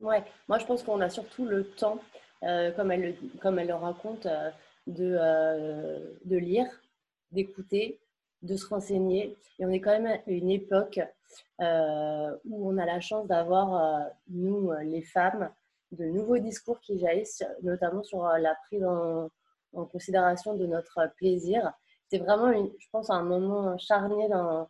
[0.00, 1.98] Ouais, moi je pense qu'on a surtout le temps,
[2.42, 4.28] comme, elle, comme elle le raconte,
[4.86, 5.18] de,
[6.24, 6.66] de lire,
[7.32, 7.98] d'écouter,
[8.42, 9.34] de se renseigner.
[9.58, 11.00] Et on est quand même à une époque
[11.58, 15.50] où on a la chance d'avoir, nous, les femmes,
[15.92, 19.30] de nouveaux discours qui jaillissent, notamment sur la prise en
[19.86, 21.72] considération de notre plaisir
[22.10, 24.68] c'est vraiment, je pense, un moment charnier dans,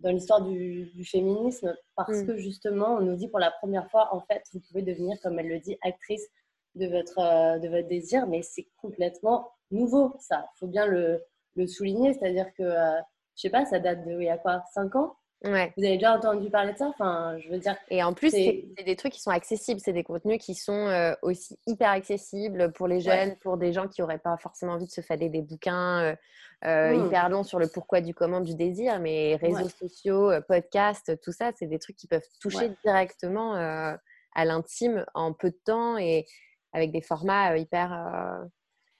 [0.00, 2.26] dans l'histoire du, féminisme parce mm.
[2.26, 5.38] que justement, on nous dit pour la première fois, en fait, vous pouvez devenir, comme
[5.38, 6.26] elle le dit, actrice
[6.74, 10.46] de votre, euh, de votre désir, mais c'est complètement nouveau, ça.
[10.54, 11.22] Il faut bien le,
[11.54, 13.00] le souligner, c'est-à-dire que, euh,
[13.36, 15.16] je sais pas, ça date de, il y a quoi, 5 ans?
[15.44, 15.72] Ouais.
[15.76, 16.86] Vous avez déjà entendu parler de ça?
[16.86, 17.76] Enfin, je veux dire.
[17.88, 19.80] Et en plus, c'est des trucs qui sont accessibles.
[19.80, 23.86] C'est des contenus qui sont euh, aussi hyper accessibles pour les jeunes, pour des gens
[23.86, 26.16] qui n'auraient pas forcément envie de se fader des bouquins euh,
[26.64, 27.06] euh, mmh.
[27.06, 28.98] hyper longs sur le pourquoi du comment du désir.
[28.98, 35.04] Mais réseaux sociaux, podcasts, tout ça, c'est des trucs qui peuvent toucher directement à l'intime
[35.14, 36.24] en peu de temps et
[36.72, 37.88] avec des formats hyper.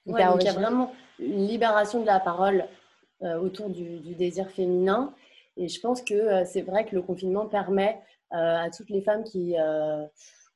[0.05, 2.65] hyper donc il y a vraiment une libération de la parole
[3.21, 5.13] autour du, du désir féminin.
[5.57, 7.99] Et je pense que euh, c'est vrai que le confinement permet
[8.33, 10.05] euh, à toutes les femmes qui, euh,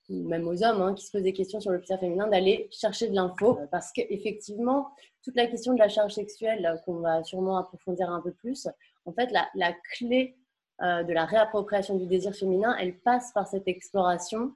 [0.10, 3.08] même aux hommes, hein, qui se posent des questions sur le plaisir féminin, d'aller chercher
[3.08, 3.58] de l'info.
[3.72, 4.90] Parce qu'effectivement,
[5.24, 8.68] toute la question de la charge sexuelle, qu'on va sûrement approfondir un peu plus,
[9.06, 10.38] en fait, la, la clé
[10.82, 14.56] de la réappropriation du désir féminin, elle passe par cette exploration,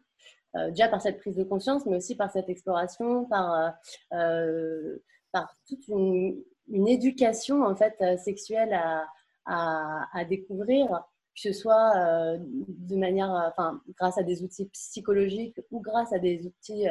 [0.56, 3.76] déjà par cette prise de conscience, mais aussi par cette exploration, par,
[4.10, 9.06] par toute une une éducation en fait sexuelle à,
[9.46, 10.88] à, découvrir,
[11.36, 11.94] que ce soit
[12.38, 16.88] de manière, enfin, grâce à des outils psychologiques ou grâce à des outils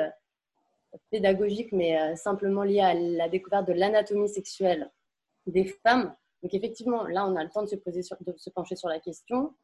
[1.11, 4.90] pédagogiques, mais simplement liés à la découverte de l'anatomie sexuelle
[5.47, 6.14] des femmes.
[6.43, 9.01] Donc effectivement, là, on a le temps de se, poser de se pencher sur la
[9.01, 9.55] question.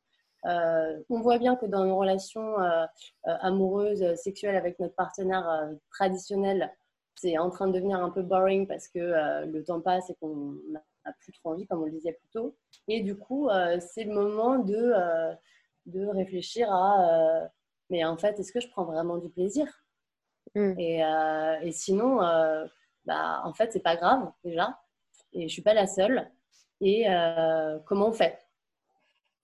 [0.47, 2.85] Euh, on voit bien que dans nos relations euh,
[3.27, 6.73] euh, amoureuses, sexuelles avec notre partenaire traditionnel,
[7.17, 10.57] c'est en train de devenir un peu boring parce que le temps passe et qu'on
[11.05, 12.57] n'a plus trop envie, comme on le disait plus tôt.
[12.89, 13.49] Et du coup,
[13.81, 14.93] c'est le moment de,
[15.87, 17.49] de réfléchir à
[17.93, 19.67] mais en fait, est-ce que je prends vraiment du plaisir?
[20.55, 20.75] Mm.
[20.79, 21.03] et,
[21.63, 22.19] et, sinon,
[23.05, 24.79] bah, en fait, c'est pas grave déjà.
[25.33, 26.31] Et je suis pas la seule.
[26.81, 27.07] Et
[27.87, 28.39] comment on fait?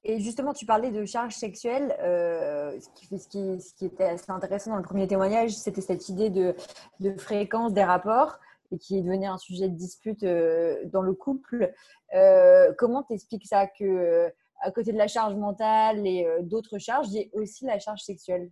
[0.09, 1.97] Et justement, tu parlais de charge sexuelle.
[2.01, 5.81] Euh, ce, qui, ce, qui, ce, qui, était assez intéressant dans le premier témoignage, c'était
[5.81, 6.55] cette idée de,
[7.01, 8.39] de, fréquence des rapports
[8.71, 11.73] et qui est devenu un sujet de dispute euh, dans le couple.
[12.15, 17.15] Euh, comment t'expliques ça que à côté de la charge mentale et d'autres charges, il
[17.15, 18.51] y a aussi la charge sexuelle?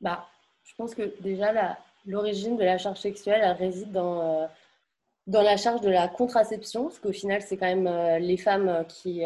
[0.00, 0.26] Bah,
[0.62, 4.48] Je pense que déjà, l'origine de la charge sexuelle elle réside dans,
[5.26, 9.24] la charge de la contraception, parce qu'au final, c'est quand même les femmes qui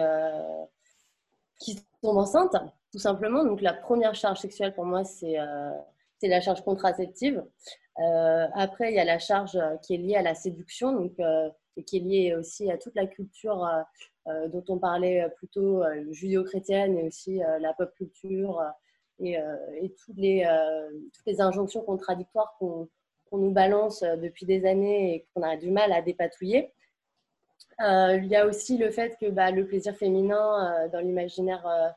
[1.61, 2.57] qui tombent enceintes,
[2.91, 3.45] tout simplement.
[3.45, 5.37] Donc, la première charge sexuelle pour moi, c'est
[6.25, 7.45] euh, la charge contraceptive.
[8.01, 11.49] Euh, après, il y a la charge qui est liée à la séduction, donc, euh,
[11.77, 13.69] et qui est liée aussi à toute la culture
[14.27, 18.63] dont on parlait plutôt judéo-chrétienne et aussi la pop culture
[19.19, 19.37] et,
[19.99, 20.49] toutes, les,
[21.13, 22.89] toutes les injonctions contradictoires qu'on
[23.33, 26.73] nous balance depuis des années et qu'on a du mal à dépatouiller.
[27.81, 31.67] Euh, il y a aussi le fait que bah, le plaisir féminin euh, dans l'imaginaire
[31.67, 31.89] euh,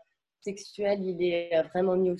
[0.42, 2.16] sexuel, il est vraiment mis au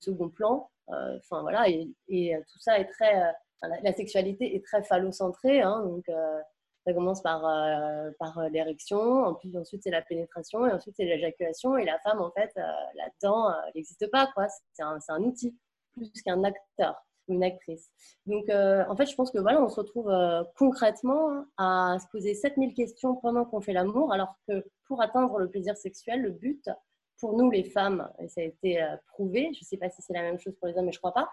[0.00, 0.70] second plan.
[0.88, 3.14] Enfin voilà, et, tout ça est très,
[3.62, 5.60] la, sexualité est très phallocentrée.
[5.60, 6.04] Hein, donc
[6.86, 7.42] ça commence par,
[8.18, 11.76] par l'érection, ensuite c'est la pénétration, et ensuite c'est l'éjaculation.
[11.76, 14.28] Et la femme, en fait, là-dedans, elle n'existe pas.
[14.34, 14.46] quoi.
[14.72, 15.56] C'est un, un, outil
[15.92, 17.90] plus qu'un acteur une actrice.
[18.26, 22.06] Donc, euh, en fait, je pense que voilà, on se retrouve euh, concrètement à se
[22.10, 26.30] poser 7000 questions pendant qu'on fait l'amour, alors que pour atteindre le plaisir sexuel, le
[26.30, 26.68] but,
[27.18, 30.02] pour nous les femmes, et ça a été euh, prouvé, je ne sais pas si
[30.02, 31.28] c'est la même chose pour les hommes, mais je ne crois pas,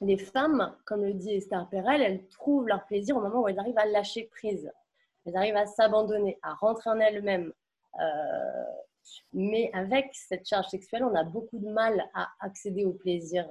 [0.00, 3.58] les femmes, comme le dit Esther Perel, elles trouvent leur plaisir au moment où elles
[3.58, 4.70] arrivent à lâcher prise.
[5.24, 7.52] Elles arrivent à s'abandonner, à rentrer en elles-mêmes.
[9.32, 13.48] mais avec cette charge sexuelle, on a beaucoup de mal à accéder au plaisir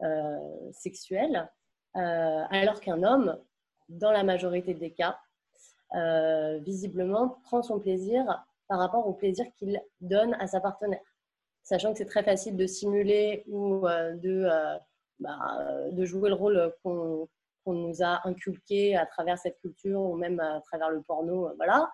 [0.00, 1.50] euh, sexuelle,
[1.96, 3.36] euh, alors qu'un homme,
[3.88, 5.18] dans la majorité des cas,
[5.96, 11.02] euh, visiblement prend son plaisir par rapport au plaisir qu'il donne à sa partenaire.
[11.62, 14.48] Sachant que c'est très facile de simuler ou de,
[15.18, 17.28] bah, de jouer le rôle qu'on
[17.66, 21.90] nous a inculqué à travers cette culture ou même à travers le porno, voilà,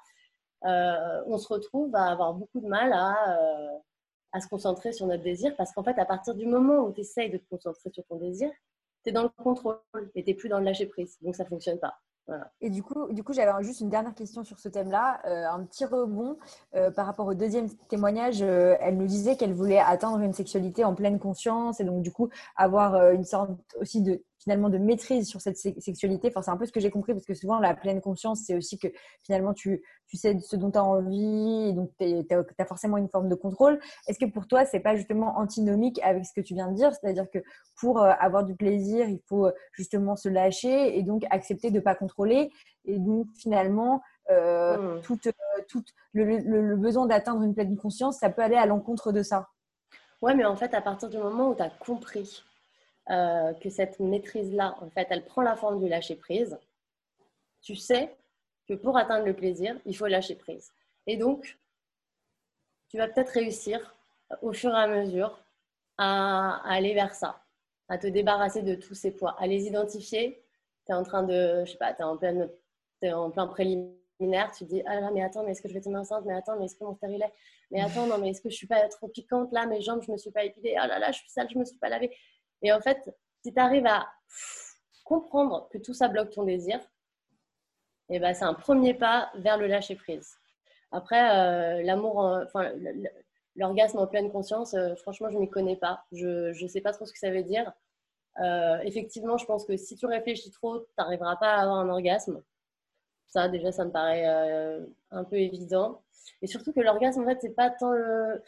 [1.27, 5.73] on se retrouve à avoir beaucoup de mal à, se concentrer sur notre désir parce
[5.73, 8.51] qu'en fait, à partir du moment où tu essayes de te concentrer sur ton désir,
[9.05, 9.79] tu es dans le contrôle
[10.15, 11.17] et tu plus dans le lâcher prise.
[11.21, 11.99] Donc, ça ne fonctionne pas.
[12.61, 15.63] Et du coup, du coup j'avais juste une dernière question sur ce thème-là, euh, un
[15.65, 16.39] petit rebond
[16.75, 18.43] euh, par rapport au deuxième témoignage.
[18.43, 22.11] Euh, elle nous disait qu'elle voulait atteindre une sexualité en pleine conscience et donc du
[22.11, 26.29] coup avoir une sorte aussi de finalement de maîtrise sur cette sexualité.
[26.29, 28.55] Enfin, c'est un peu ce que j'ai compris parce que souvent la pleine conscience, c'est
[28.55, 28.89] aussi que
[29.23, 32.05] finalement tu, tu sais ce dont tu as envie et donc tu
[32.59, 33.81] as forcément une forme de contrôle.
[34.07, 36.93] Est-ce que pour toi, c'est pas justement antinomique avec ce que tu viens de dire?
[36.95, 37.39] C'est-à-dire que
[37.81, 41.77] pour euh, avoir du plaisir, il faut euh, justement se lâcher et donc accepter de
[41.77, 42.51] ne pas contrôler.
[42.85, 45.01] Et donc finalement, euh, mmh.
[45.03, 45.19] tout,
[45.69, 49.49] tout le, le, besoin d'atteindre une pleine conscience, ça peut aller à l'encontre de ça.
[50.21, 52.45] Ouais, mais en fait, à partir du moment où tu as compris
[53.11, 56.59] euh, que cette maîtrise-là, en fait, elle prend la forme du lâcher-prise,
[57.63, 58.17] tu sais
[58.69, 60.73] que pour atteindre le plaisir, il faut lâcher prise.
[61.07, 61.59] Et donc,
[62.89, 63.95] tu vas peut-être réussir
[64.43, 65.39] au fur et à mesure
[65.99, 67.43] à, aller vers ça,
[67.89, 70.43] à te débarrasser de tous ces poids, à les identifier.
[70.87, 74.65] Tu es en train de, je sais pas, tu es en, en plein préliminaire, tu
[74.65, 76.25] te dis, ah là, mais attends, mais est-ce que je vais tomber enceinte?
[76.25, 77.33] Mais attends, mais est-ce que mon stérilet?
[77.71, 79.67] Mais attends, non, mais est-ce que je suis pas trop piquante là?
[79.67, 80.77] Mes jambes, je me suis pas épilée.
[80.79, 82.15] Ah là là, je suis sale, je me suis pas lavée.
[82.65, 84.09] Et en fait, si tu arrives à
[85.05, 86.81] comprendre que tout ça bloque ton désir,
[88.09, 90.37] eh ben, c'est un premier pas vers le lâcher prise.
[90.91, 92.73] Après, euh, l'amour, enfin,
[93.55, 96.05] l'orgasme en pleine conscience, euh, franchement, je m'y connais pas.
[96.13, 97.71] Je ne sais pas trop ce que ça veut dire.
[98.41, 101.89] Euh, effectivement, je pense que si tu réfléchis trop, tu n'arriveras pas à avoir un
[101.91, 102.43] orgasme.
[103.27, 104.25] Ça, déjà, ça me paraît
[105.11, 106.03] un peu évident.
[106.41, 108.43] Et surtout que l'orgasme, en fait, c'est pas tant le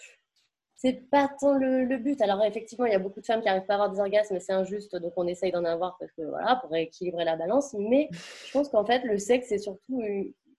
[0.76, 2.20] c'est pas tant le, but.
[2.20, 4.38] Alors effectivement, il y a beaucoup de femmes qui n'arrivent pas à avoir des orgasmes,
[4.38, 7.74] c'est injuste, donc on essaye d'en avoir parce que voilà, pour équilibrer la balance.
[7.78, 10.02] Mais je pense qu'en fait, le sexe, c'est surtout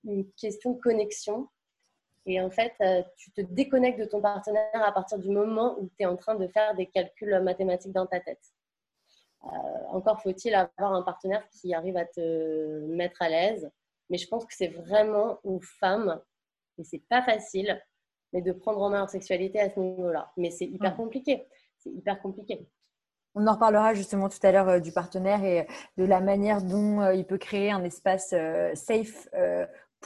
[0.04, 1.48] une, question de connexion.
[2.26, 5.90] Et en fait, euh, tu te déconnectes de ton partenaire à partir du moment où
[5.98, 8.42] tu es en train de faire des calculs mathématiques dans ta tête.
[9.44, 9.48] Euh,
[9.90, 13.70] encore faut-il avoir un partenaire qui arrive à te mettre à l'aise.
[14.10, 16.22] Mais je pense que c'est vraiment aux femmes,
[16.78, 17.82] et c'est pas facile,
[18.34, 20.32] mais de prendre en main leur sexualité à ce niveau-là.
[20.38, 21.48] Mais c'est hyper compliqué.
[21.78, 22.68] C'est hyper compliqué.
[23.40, 27.02] On en reparlera justement tout à l'heure euh, du partenaire et de la manière dont
[27.02, 29.30] euh, il peut créer un espace euh, safe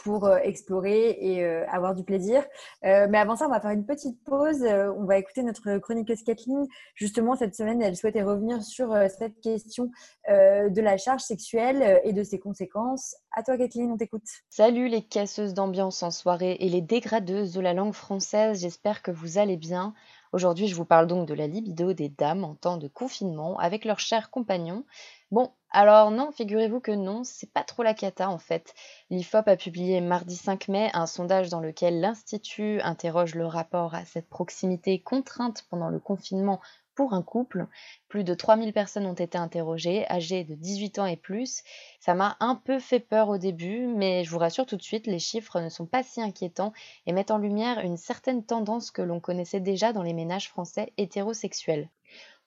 [0.03, 2.43] pour euh, explorer et euh, avoir du plaisir.
[2.83, 4.63] Euh, mais avant ça, on va faire une petite pause.
[4.63, 6.65] on va écouter notre chroniqueuse Kathleen.
[6.95, 9.91] Justement, cette semaine, elle souhaitait revenir sur cette question
[10.27, 13.15] de la charge sexuelle et de ses conséquences.
[13.31, 14.23] À toi, Kathleen, on t'écoute.
[14.49, 18.61] Salut les casseuses d'ambiance en soirée et les dégradeuses de la langue française.
[18.61, 19.93] J'espère que vous allez bien.
[20.33, 23.83] Aujourd'hui, je vous parle donc de la libido des dames en temps de confinement avec
[23.83, 24.85] leurs chers compagnons.
[25.29, 28.73] Bon, alors non, figurez-vous que non, c'est pas trop la cata en fait.
[29.09, 34.05] L'IFOP a publié mardi 5 mai un sondage dans lequel l'Institut interroge le rapport à
[34.05, 36.61] cette proximité contrainte pendant le confinement
[36.95, 37.67] pour un couple.
[38.07, 41.63] Plus de 3000 personnes ont été interrogées, âgées de 18 ans et plus.
[41.99, 45.07] Ça m'a un peu fait peur au début, mais je vous rassure tout de suite,
[45.07, 46.73] les chiffres ne sont pas si inquiétants
[47.05, 50.93] et mettent en lumière une certaine tendance que l'on connaissait déjà dans les ménages français
[50.97, 51.89] hétérosexuels.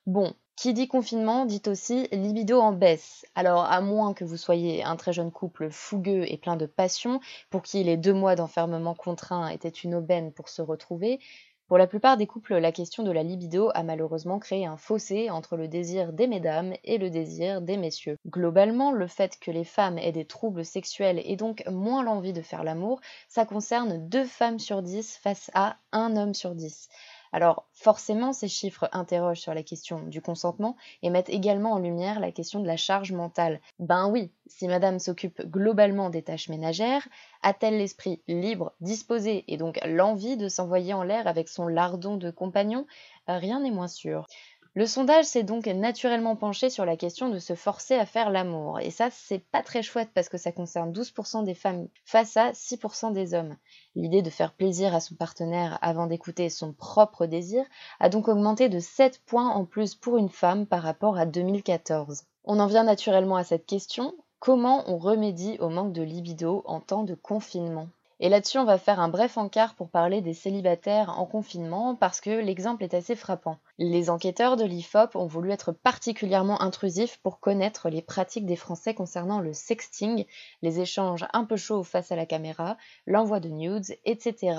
[0.06, 3.24] Bon, qui dit confinement dit aussi libido en baisse.
[3.34, 7.20] Alors, à moins que vous soyez un très jeune couple fougueux et plein de passion,
[7.50, 11.20] pour qui les deux mois d'enfermement contraint étaient une aubaine pour se retrouver,
[11.66, 15.30] pour la plupart des couples, la question de la libido a malheureusement créé un fossé
[15.30, 18.16] entre le désir des mesdames et le désir des messieurs.
[18.28, 22.42] Globalement, le fait que les femmes aient des troubles sexuels et donc moins l'envie de
[22.42, 26.88] faire l'amour, ça concerne deux femmes sur dix face à un homme sur dix.
[27.34, 32.20] Alors forcément, ces chiffres interrogent sur la question du consentement et mettent également en lumière
[32.20, 33.60] la question de la charge mentale.
[33.80, 37.08] Ben oui, si madame s'occupe globalement des tâches ménagères,
[37.42, 42.30] a-t-elle l'esprit libre, disposé et donc l'envie de s'envoyer en l'air avec son lardon de
[42.30, 42.86] compagnon
[43.26, 44.28] Rien n'est moins sûr.
[44.76, 48.80] Le sondage s'est donc naturellement penché sur la question de se forcer à faire l'amour.
[48.80, 52.50] Et ça, c'est pas très chouette parce que ça concerne 12% des femmes face à
[52.50, 53.56] 6% des hommes.
[53.94, 57.64] L'idée de faire plaisir à son partenaire avant d'écouter son propre désir
[58.00, 62.24] a donc augmenté de 7 points en plus pour une femme par rapport à 2014.
[62.42, 66.80] On en vient naturellement à cette question, comment on remédie au manque de libido en
[66.80, 67.86] temps de confinement?
[68.24, 72.22] Et là-dessus, on va faire un bref encart pour parler des célibataires en confinement parce
[72.22, 73.58] que l'exemple est assez frappant.
[73.76, 78.94] Les enquêteurs de l'IFOP ont voulu être particulièrement intrusifs pour connaître les pratiques des Français
[78.94, 80.24] concernant le sexting,
[80.62, 84.56] les échanges un peu chauds face à la caméra, l'envoi de nudes, etc.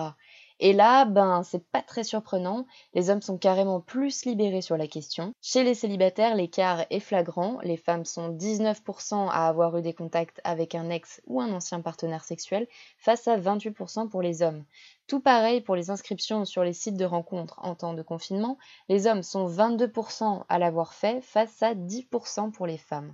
[0.62, 4.88] Et là, ben, c'est pas très surprenant, les hommes sont carrément plus libérés sur la
[4.88, 5.34] question.
[5.41, 10.39] Chez les célibataires, l'écart est flagrant, les femmes sont 19% à avoir eu des contacts
[10.46, 14.63] avec un ex ou un ancien partenaire sexuel, face à 28% pour les hommes.
[15.08, 19.08] Tout pareil pour les inscriptions sur les sites de rencontres en temps de confinement, les
[19.08, 23.13] hommes sont 22% à l'avoir fait, face à 10% pour les femmes.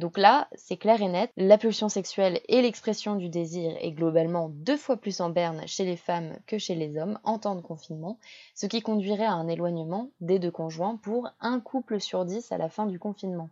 [0.00, 4.48] Donc là, c'est clair et net, la pulsion sexuelle et l'expression du désir est globalement
[4.48, 7.60] deux fois plus en berne chez les femmes que chez les hommes en temps de
[7.60, 8.18] confinement,
[8.54, 12.56] ce qui conduirait à un éloignement des deux conjoints pour un couple sur dix à
[12.56, 13.50] la fin du confinement.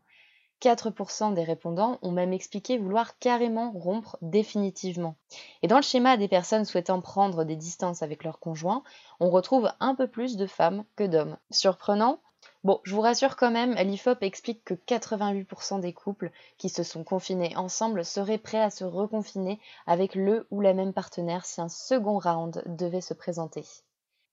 [0.62, 5.16] 4% des répondants ont même expliqué vouloir carrément rompre définitivement.
[5.60, 8.82] Et dans le schéma des personnes souhaitant prendre des distances avec leur conjoint,
[9.20, 11.36] on retrouve un peu plus de femmes que d'hommes.
[11.50, 12.20] Surprenant
[12.68, 17.02] Bon, je vous rassure quand même, l'IFOP explique que 88% des couples qui se sont
[17.02, 21.70] confinés ensemble seraient prêts à se reconfiner avec le ou la même partenaire si un
[21.70, 23.64] second round devait se présenter.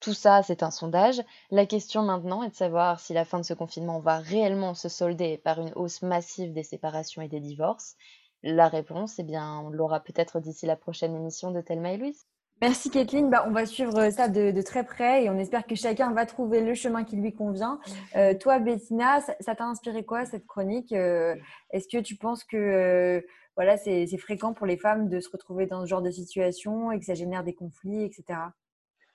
[0.02, 1.22] Tout ça, c'est un sondage.
[1.50, 4.90] La question maintenant est de savoir si la fin de ce confinement va réellement se
[4.90, 7.96] solder par une hausse massive des séparations et des divorces.
[8.44, 12.26] La réponse, eh bien, on l'aura peut-être d'ici la prochaine émission de Thelma et Louise.
[12.62, 13.30] Merci Kathleen.
[13.30, 16.62] Bah, on va suivre ça de, très près et on espère que chacun va trouver
[16.62, 17.80] le chemin qui lui convient.
[18.16, 21.36] Euh, toi, Bettina, ça t'a inspiré quoi cette chronique euh,
[21.72, 23.22] Est-ce que tu penses que euh,
[23.58, 27.00] voilà, c'est fréquent pour les femmes de se retrouver dans ce genre de situation et
[27.00, 28.40] que ça génère des conflits, etc.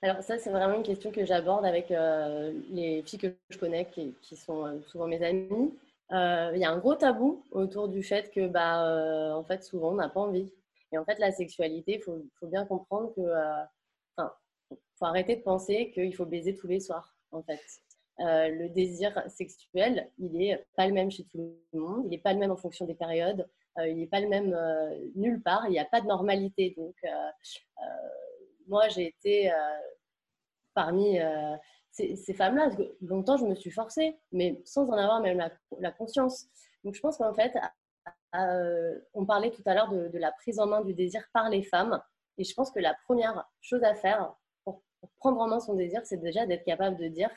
[0.03, 4.15] Alors ça, c'est vraiment une question que j'aborde avec les filles que je connais, qui,
[4.21, 5.73] qui sont souvent mes amies.
[6.11, 9.95] Il y a un gros tabou autour du fait que, bah, en fait, souvent, on
[9.95, 10.51] n'a pas envie
[10.91, 13.21] et en fait, la sexualité, il faut, bien comprendre que.
[13.21, 13.63] Euh,
[14.17, 14.33] enfin,
[14.95, 17.61] faut arrêter de penser qu'il faut baiser tous les soirs, en fait.
[18.19, 22.17] Euh, le désir sexuel, il n'est pas le même chez tout le monde, il n'est
[22.19, 24.55] pas le même en fonction des périodes, euh, il n'est pas le même
[25.15, 26.73] nulle part, il n'y a pas de normalité.
[26.77, 26.95] Donc,
[28.67, 29.51] moi, j'ai été
[30.73, 31.17] parmi
[31.91, 32.69] ces, femmes-là.
[33.01, 36.47] Longtemps, je me suis forcée, mais sans en avoir même la, conscience.
[36.83, 37.57] Donc, je pense qu'en fait,
[38.33, 42.01] on parlait tout à l'heure de, la prise en main du désir par les femmes.
[42.37, 44.81] Et je pense que la première chose à faire pour,
[45.19, 47.29] prendre en main son désir, c'est déjà d'être capable de dire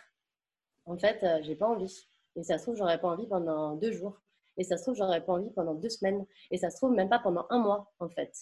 [0.87, 2.07] en fait, euh, j'ai pas envie.
[2.37, 4.21] Et ça se trouve, j'aurais pas envie pendant deux jours.
[4.57, 6.27] Et ça se trouve, j'aurais pas envie pendant deux semaines.
[6.51, 8.33] Et ça se trouve, même pas pendant un mois, en fait.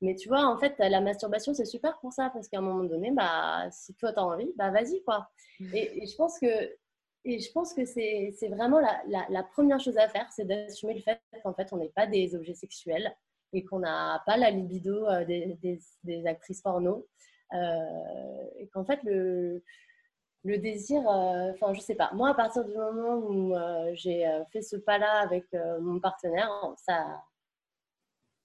[0.00, 2.84] Mais tu vois, en fait, la masturbation, c'est super pour ça, parce qu'à un moment
[2.84, 5.28] donné, bah, si toi, tu as envie, bah, vas-y, quoi.
[5.74, 6.46] Et, je pense que,
[7.24, 11.20] et je pense que c'est, vraiment la, première chose à faire, c'est d'assumer le fait
[11.42, 13.14] qu'en fait, on n'est pas des objets sexuels
[13.52, 17.06] et qu'on n'a pas la libido euh, des, actrices porno.
[17.54, 19.62] Euh, et qu'en fait, le,
[20.44, 22.10] désir, euh, enfin, je sais pas.
[22.14, 25.44] Moi, à partir du moment où euh, j'ai euh, fait ce pas-là avec
[25.80, 27.22] mon partenaire, ça,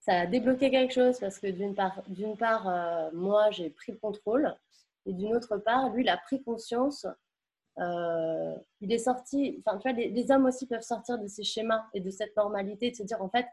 [0.08, 2.02] a débloqué quelque chose parce que d'une part,
[2.38, 4.54] part moi, j'ai pris le contrôle
[5.06, 7.06] et d'une autre part, lui, il a pris conscience.
[7.78, 12.00] Il est sorti, enfin, tu vois, les, hommes aussi peuvent sortir de ces schémas et
[12.00, 13.46] de cette normalité, de se dire, en fait,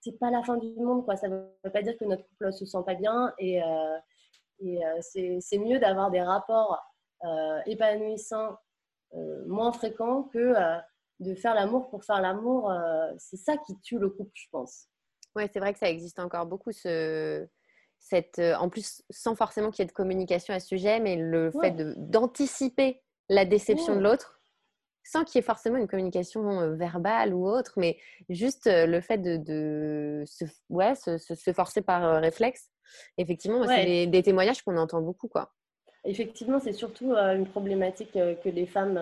[0.00, 1.16] c'est pas la fin du monde, quoi.
[1.16, 3.60] Ça veut pas dire que notre couple se sent pas bien et,
[4.60, 6.78] et c'est mieux d'avoir des rapports
[7.24, 8.56] euh, épanouissant,
[9.14, 10.78] euh, moins fréquent que euh,
[11.18, 12.72] de faire l'amour pour faire l'amour.
[13.18, 14.86] c'est ça qui tue le couple, je pense.
[15.34, 17.44] Oui, c'est vrai que ça existe encore beaucoup, ce,
[17.98, 21.50] cette, en plus, sans forcément qu'il y ait de communication à ce sujet, mais le
[21.50, 24.40] fait d'anticiper la déception de l'autre,
[25.04, 27.98] sans qu'il y ait forcément une communication verbale ou autre, mais
[28.28, 32.70] juste le fait de, de se, ouais, se, se, forcer par réflexe.
[33.16, 35.28] Effectivement, c'est des témoignages qu'on entend beaucoup.
[35.28, 35.52] Quoi.
[36.04, 38.98] Effectivement, c'est surtout euh, une problématique euh, que les femmes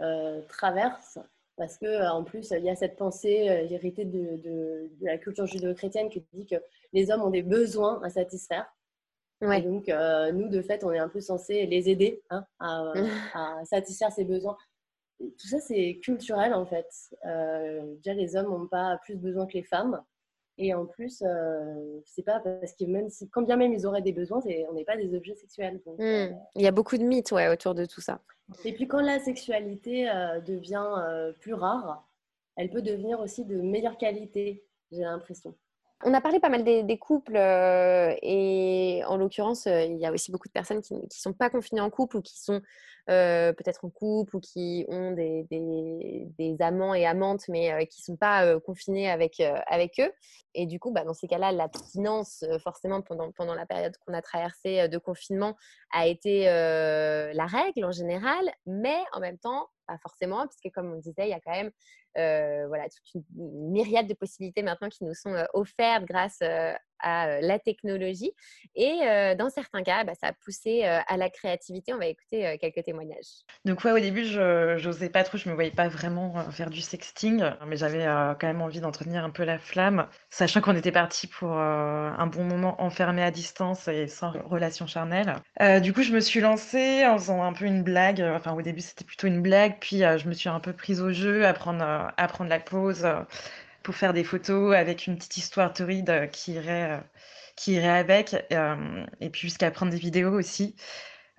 [0.00, 1.18] euh, traversent
[1.56, 6.24] parce que en plus il y a cette pensée héritée de, la culture judéo-chrétienne qui
[6.32, 6.56] dit que
[6.94, 8.66] les hommes ont des besoins à satisfaire.
[9.42, 14.12] Et donc nous de fait on est un peu censé les aider hein, à, satisfaire
[14.12, 14.56] ces besoins.
[15.18, 16.88] tout ça c'est culturel en fait.
[17.96, 20.02] déjà les hommes n'ont pas plus besoin que les femmes.
[20.58, 24.02] Et en plus, euh, c'est pas parce que même si, quand bien même ils auraient
[24.02, 24.40] des besoins,
[24.70, 25.80] on n'est pas des objets sexuels.
[25.86, 26.02] Donc, mmh.
[26.02, 28.20] euh, Il y a beaucoup de mythes ouais, autour de tout ça.
[28.64, 32.06] Et puis quand la sexualité euh, devient plus rare,
[32.56, 35.54] elle peut devenir aussi de meilleure qualité, j'ai l'impression.
[36.04, 40.10] On a parlé pas mal des, couples euh, et en l'occurrence, euh, il y a
[40.10, 42.60] aussi beaucoup de personnes qui ne sont pas confinées en couple ou qui sont
[43.08, 48.16] euh, peut-être en couple ou qui ont des, amants et amantes mais qui ne sont
[48.16, 50.12] pas confinés avec, avec eux.
[50.54, 54.22] Et du coup, bah, dans ces cas-là, l'abstinence, forcément, pendant, pendant la période qu'on a
[54.22, 55.56] traversée de confinement,
[55.92, 60.98] a été la règle en général, mais en même temps, pas forcément, puisque comme on
[60.98, 61.70] disait, il y a quand même
[62.16, 66.72] voilà, toute une myriade de possibilités maintenant qui nous sont euh, offertes grâce euh,
[67.04, 68.32] à la technologie.
[68.76, 69.00] Et
[69.36, 71.92] dans certains cas, bah, ça a poussé à la créativité.
[71.92, 73.42] On va écouter quelques témoignages.
[73.64, 76.80] Donc ouais, au début, je n'osais pas trop, je me voyais pas vraiment faire du
[76.80, 81.26] sexting, mais j'avais quand même envie d'entretenir un peu la flamme, sachant qu'on était parti
[81.26, 85.34] pour un bon moment enfermé à distance et sans relation charnelle.
[85.82, 88.20] du coup, je me suis lancée en faisant un peu une blague.
[88.20, 91.10] Enfin, au début, c'était plutôt une blague, puis je me suis un peu prise au
[91.10, 91.82] jeu, à prendre
[92.16, 93.20] à prendre la pause euh,
[93.82, 97.00] pour faire des photos avec une petite histoire torride euh, qui irait, euh,
[97.56, 98.34] qui irait avec,
[99.20, 100.76] et puis jusqu'à prendre des vidéos aussi.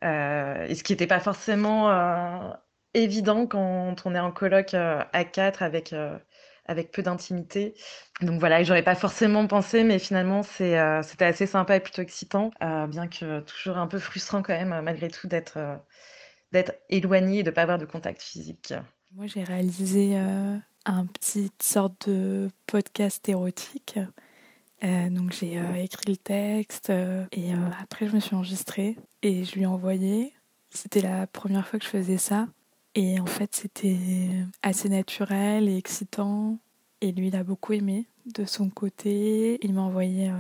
[0.02, 2.56] et ce qui n'était pas forcément
[2.94, 5.96] évident quand on est en colloque à quatre avec
[6.66, 7.74] avec peu d'intimité.
[8.22, 10.78] Donc voilà, j'aurais pas forcément pensé, mais finalement c'était
[11.26, 15.28] assez sympa et plutôt excitant, bien que toujours un peu frustrant quand même malgré tout
[15.28, 15.58] d'être,
[16.52, 18.74] d'être éloigné et de pas avoir de contact physique.
[19.16, 20.16] Moi j'ai réalisé
[20.86, 24.00] un petit sorte de podcast érotique.
[24.84, 29.46] Euh, donc j'ai euh, écrit le texte euh, et après je me suis enregistrée et
[29.46, 30.34] je lui ai envoyé.
[30.72, 32.48] C'était la première fois que je faisais ça
[32.96, 33.98] et en fait c'était
[34.62, 36.58] assez naturel et excitant
[37.00, 39.58] et lui il a beaucoup aimé de son côté.
[39.62, 40.32] Il m'a envoyé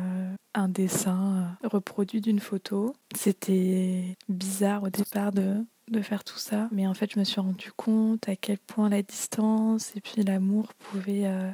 [0.53, 2.95] un dessin reproduit d'une photo.
[3.15, 6.69] C'était bizarre au départ de de faire tout ça.
[6.71, 10.23] Mais en fait, je me suis rendu compte à quel point la distance et puis
[10.23, 11.49] l'amour pouvaient euh,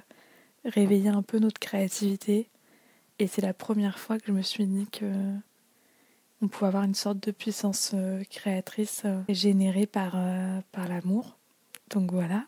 [0.65, 2.49] réveiller un peu notre créativité.
[3.19, 5.05] Et c'est la première fois que je me suis dit que
[6.41, 10.15] on pouvait avoir une sorte de puissance euh, créatrice euh, générée par,
[10.71, 11.37] par l'amour.
[11.89, 12.45] Donc voilà.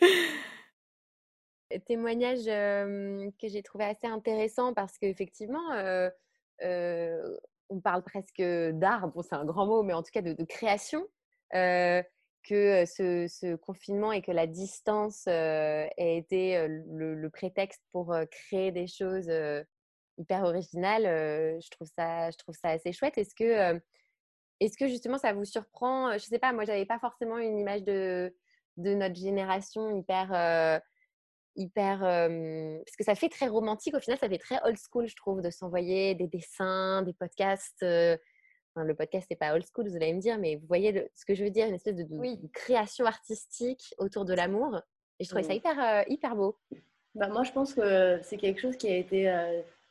[1.86, 5.60] Témoignage que j'ai trouvé assez intéressant parce qu'effectivement,
[7.68, 11.06] on parle presque d'art, bon, c'est un grand mot, mais en tout cas de, création,
[11.52, 19.30] que ce, confinement et que la distance ait été le, prétexte pour créer des choses
[20.18, 23.18] hyper originales, je, trouve ça, je trouve ça assez chouette.
[23.18, 23.80] Est-ce que
[24.58, 26.12] est-ce que justement ça vous surprend?
[26.14, 28.32] Je sais pas, moi j'avais pas forcément une image de
[28.78, 30.80] notre génération hyper
[31.56, 32.00] hyper.
[32.00, 35.40] parce que ça fait très romantique, au final, ça fait très old school, je trouve,
[35.42, 37.84] de s'envoyer des dessins, des podcasts.
[38.76, 41.24] Enfin, le podcast, n'est pas old school, vous allez me dire, mais vous voyez ce
[41.24, 44.80] que je veux dire, une espèce de, création artistique autour de l'amour.
[45.18, 45.56] Et je trouvais ça mmh.
[45.56, 46.58] hyper, hyper beau.
[47.14, 49.32] Bah, moi, je pense que c'est quelque chose qui a été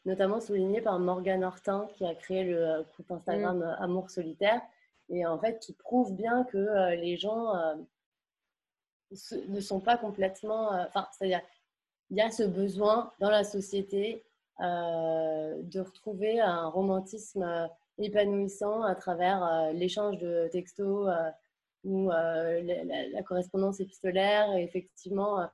[0.06, 3.84] notamment souligné par Morgane Hortin, qui a créé le groupe Instagram mmh.
[3.84, 4.62] Amour Solitaire,
[5.10, 7.54] et en fait, qui prouve bien que les gens
[9.50, 10.70] ne sont pas complètement.
[10.86, 11.42] Enfin, c'est-à-dire,
[12.16, 14.24] il y a ce besoin dans la société
[14.62, 21.14] euh, de retrouver un romantisme euh, épanouissant à travers euh, l'échange de textos
[21.84, 25.46] ou la, correspondance épistolaire et effectivement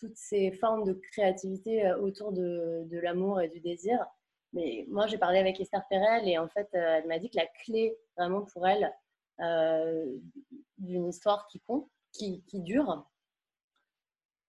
[0.00, 3.98] toutes ces formes de créativité autour de, l'amour et du désir.
[4.54, 7.46] Mais moi, j'ai parlé avec Esther Perel et en fait, elle m'a dit que la
[7.62, 8.90] clé vraiment pour elle
[10.78, 13.06] d'une histoire qui compte, qui, qui dure,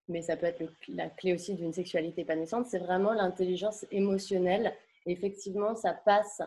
[0.08, 4.72] mais ça peut être la clé aussi d'une sexualité épanouissante, c'est vraiment l'intelligence émotionnelle.
[5.06, 6.42] effectivement, ça passe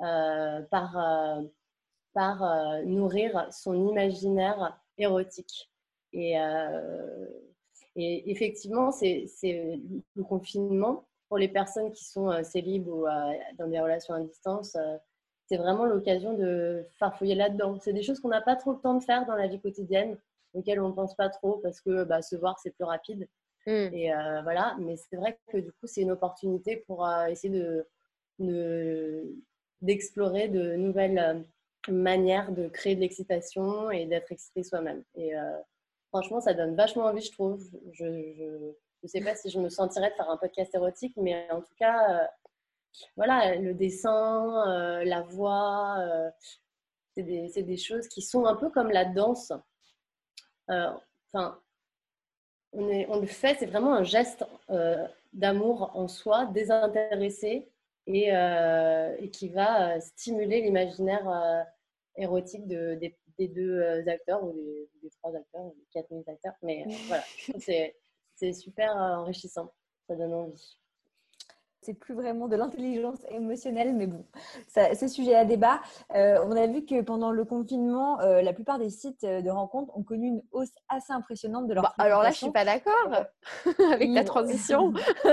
[0.00, 1.42] euh, par, euh,
[2.14, 5.70] par euh, nourrir son imaginaire érotique.
[6.12, 6.36] Et,
[7.96, 13.04] et effectivement, c'est le confinement pour les personnes qui sont célibes ou
[13.58, 14.76] dans des relations à distance.
[15.46, 17.80] c'est vraiment l'occasion de farfouiller là-dedans.
[17.80, 20.16] C'est des choses qu'on n'a pas trop le temps de faire dans la vie quotidienne
[20.54, 23.28] auxquels on ne pense pas trop parce que bah, se voir, c'est plus rapide.
[23.66, 23.94] Mm.
[23.94, 27.52] Et euh, voilà, mais c'est vrai que du coup, c'est une opportunité pour euh, essayer
[28.38, 29.34] de,
[29.80, 35.02] d'explorer de, nouvelles euh, manières de créer de l'excitation et d'être excité soi-même.
[35.16, 35.32] Et
[36.08, 37.62] franchement, ça donne vachement envie, je trouve.
[37.92, 41.60] Je ne sais pas si je me sentirais de faire un podcast érotique, mais en
[41.60, 42.26] tout cas,
[43.16, 45.98] voilà, le dessin, la voix,
[47.14, 49.52] c'est des, des, choses qui sont un peu comme la danse.
[50.70, 50.90] Euh,
[51.32, 51.60] enfin,
[52.72, 57.70] on, on, le fait, c'est vraiment un geste euh, d'amour en soi, désintéressé,
[58.06, 61.64] et, euh, et qui va stimuler l'imaginaire
[62.16, 62.98] érotique de,
[63.38, 66.54] des, deux acteurs, ou des, des, trois acteurs, ou des quatre acteurs.
[66.62, 67.24] Mais voilà,
[68.34, 69.72] c'est super enrichissant,
[70.06, 70.78] ça donne envie
[71.84, 74.24] c'est plus vraiment de l'intelligence émotionnelle, mais bon,
[74.68, 75.80] c'est sujet à débat.
[76.14, 79.50] Euh, on a vu que pendant le confinement, euh, la plupart des sites euh, de
[79.50, 81.82] rencontres ont connu une hausse assez impressionnante de leur.
[81.82, 83.26] Bah, alors là, je suis pas d'accord
[83.92, 84.92] avec la transition.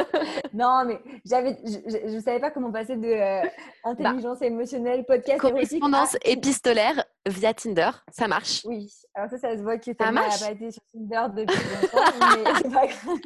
[0.53, 3.47] non, mais j'avais, je, ne savais pas comment passer de
[3.83, 8.61] intelligence bah, émotionnelle, podcast, correspondance épistolaire via Tinder, ça marche.
[8.65, 12.11] Oui, alors ça, ça se voit que tu n'as pas été sur Tinder depuis longtemps,
[12.19, 13.19] mais c'est pas grave.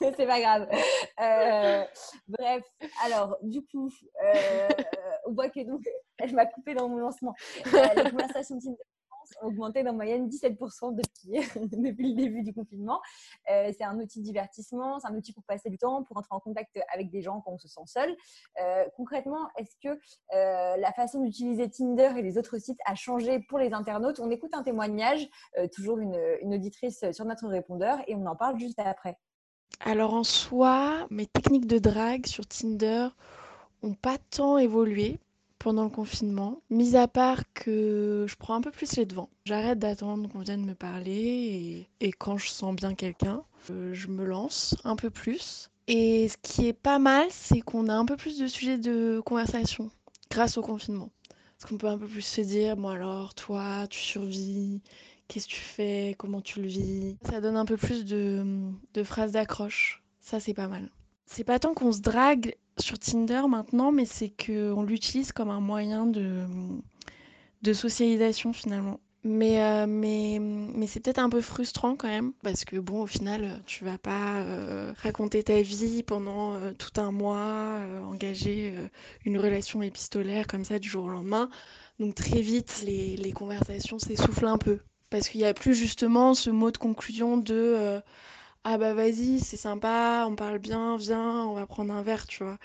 [0.16, 0.68] c'est pas grave.
[2.38, 2.64] Bref,
[3.04, 3.90] alors du coup,
[4.22, 4.68] euh,
[5.26, 5.82] on voit que donc
[6.18, 7.34] elle m'a coupé dans mon lancement.
[7.66, 8.76] Euh, les conversations Tinder
[9.42, 13.00] ont augmenté d'en moyenne 17% depuis, le début du confinement.
[13.50, 16.34] Euh, c'est un outil de divertissement, c'est un outil pour passer du temps, pour entrer
[16.34, 18.16] en contact avec des gens quand on se sent seul.
[18.96, 19.98] concrètement, est-ce que
[20.32, 24.20] la façon d'utiliser Tinder et les autres sites a changé pour les internautes?
[24.20, 25.28] On écoute un témoignage,
[25.72, 29.16] toujours une auditrice sur notre répondeur, et on en parle juste après.
[29.78, 33.08] Alors en soi, mes techniques de drague sur Tinder
[33.82, 35.18] ont pas tant évolué
[35.58, 39.28] pendant le confinement, mis à part que je prends un peu plus les devants.
[39.44, 44.24] J'arrête d'attendre qu'on vienne me parler et, quand je sens bien quelqu'un, euh, je me
[44.24, 45.70] lance un peu plus.
[45.86, 49.20] Et ce qui est pas mal, c'est qu'on a un peu plus de sujets de
[49.24, 49.90] conversation
[50.30, 51.10] grâce au confinement.
[51.58, 54.80] Parce qu'on peut un peu plus se dire, bon alors, toi, tu survis,
[55.30, 57.16] qu'est-ce que tu fais, comment tu le vis?
[57.30, 60.02] Ça donne un peu plus de, phrases d'accroche.
[60.20, 60.90] Ça, c'est pas mal.
[61.26, 65.60] C'est pas tant qu'on se drague sur Tinder maintenant, mais c'est qu'on l'utilise comme un
[65.60, 66.72] moyen de,
[67.72, 68.98] socialisation finalement.
[69.22, 73.60] Mais, euh, mais, c'est peut-être un peu frustrant quand même, parce que bon, au final,
[73.66, 78.74] tu vas pas euh, raconter ta vie pendant euh, tout un mois, engager
[79.26, 81.50] une relation épistolaire comme ça du jour au lendemain.
[82.00, 84.80] Donc très vite, les conversations s'essoufflent un peu.
[85.10, 88.00] Parce qu'il n'y a plus justement ce mot de conclusion de euh,
[88.64, 92.44] Ah bah vas-y, c'est sympa, on parle bien, viens, on va prendre un verre, tu
[92.44, 92.58] vois.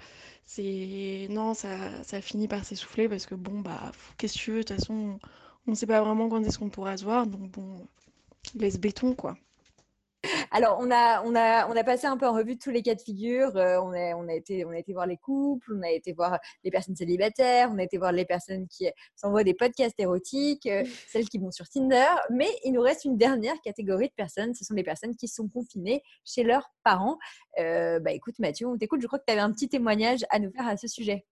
[0.46, 1.28] C'est.
[1.32, 4.64] Non, ça, ça finit par s'essouffler parce que bon, bah, qu'est-ce que tu veux, de
[4.66, 5.20] toute façon,
[5.68, 7.88] on ne sait pas vraiment quand est-ce qu'on pourra se voir, donc bon,
[8.56, 9.38] laisse béton, quoi.
[10.52, 12.96] Alors, on a, on, a, on a passé un peu en revue tous les cas
[12.96, 13.56] de figure.
[13.56, 16.14] Euh, on, a, on, a été, on a été voir les couples, on a été
[16.14, 20.66] voir les personnes célibataires, on a été voir les personnes qui s'envoient des podcasts érotiques,
[20.66, 22.06] euh, celles qui vont sur Tinder.
[22.30, 24.54] Mais il nous reste une dernière catégorie de personnes.
[24.54, 27.18] Ce sont les personnes qui sont confinées chez leurs parents.
[27.60, 29.02] Euh, bah, écoute, Mathieu, on t'écoute.
[29.02, 31.26] Je crois que tu avais un petit témoignage à nous faire à ce sujet.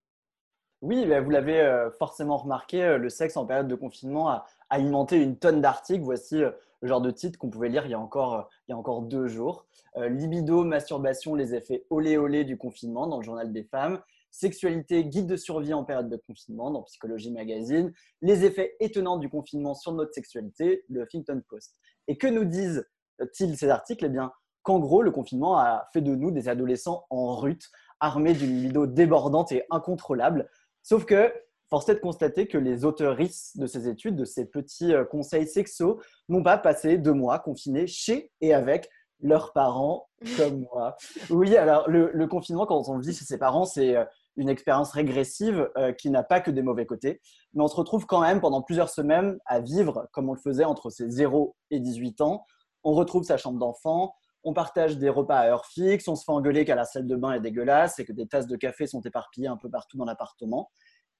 [0.81, 5.37] Oui, bah, vous l'avez forcément remarqué, le sexe en période de confinement a alimenté une
[5.37, 6.03] tonne d'articles.
[6.03, 6.43] Voici
[6.83, 9.65] le genre de titre qu'on pouvait lire il y a encore, encore deux jours.
[9.95, 14.01] libido, masturbation, les effets olé olé du confinement dans le journal des femmes.
[14.31, 17.93] Sexualité, guide de survie en période de confinement dans Psychologie Magazine.
[18.21, 21.79] Les effets étonnants du confinement sur notre sexualité, le Huffington Post.
[22.09, 24.03] Et que nous disent-ils ces articles?
[24.03, 27.71] Eh bien, qu'en gros, le confinement a fait de nous des adolescents en rut,
[28.01, 30.49] armés d'une libido débordante et incontrôlable.
[30.81, 31.31] Sauf que,
[31.73, 35.47] force est de constater que les auteuristes de ces études, de ces petits euh, conseils
[35.47, 35.99] sexo,
[36.29, 40.07] n'ont pas passé deux mois confinés chez et avec leurs parents,
[40.37, 40.95] comme moi.
[41.31, 44.05] Oui, alors le, confinement, quand on le vit chez ses parents, c'est euh,
[44.35, 47.21] une expérience régressive euh, qui n'a pas que des mauvais côtés.
[47.55, 50.65] Mais on se retrouve quand même pendant plusieurs semaines à vivre comme on le faisait
[50.65, 52.45] entre ses 0 et 18 ans.
[52.83, 54.13] On retrouve sa chambre d'enfant,
[54.43, 57.15] on partage des repas à heure fixe, on se fait engueuler qu'à la salle de
[57.15, 60.05] bain est dégueulasse et que des tasses de café sont éparpillées un peu partout dans
[60.05, 60.69] l'appartement.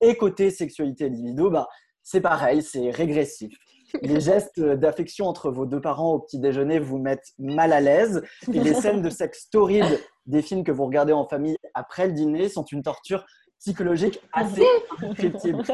[0.04, 1.68] Et côté sexualité et libido, bah,
[2.04, 3.58] c'est pareil, c'est régressif.
[4.01, 8.22] Les gestes d'affection entre vos deux parents au petit déjeuner vous mettent mal à l'aise
[8.54, 12.14] et les scènes de sexe torrides des films que vous regardez en famille après le
[12.14, 13.26] dîner sont une torture
[13.60, 14.66] psychologique assez
[15.01, 15.64] indescriptible.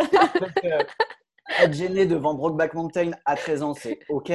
[0.65, 4.31] Euh, être gêné devant Brokeback Mountain à 13 ans, c'est OK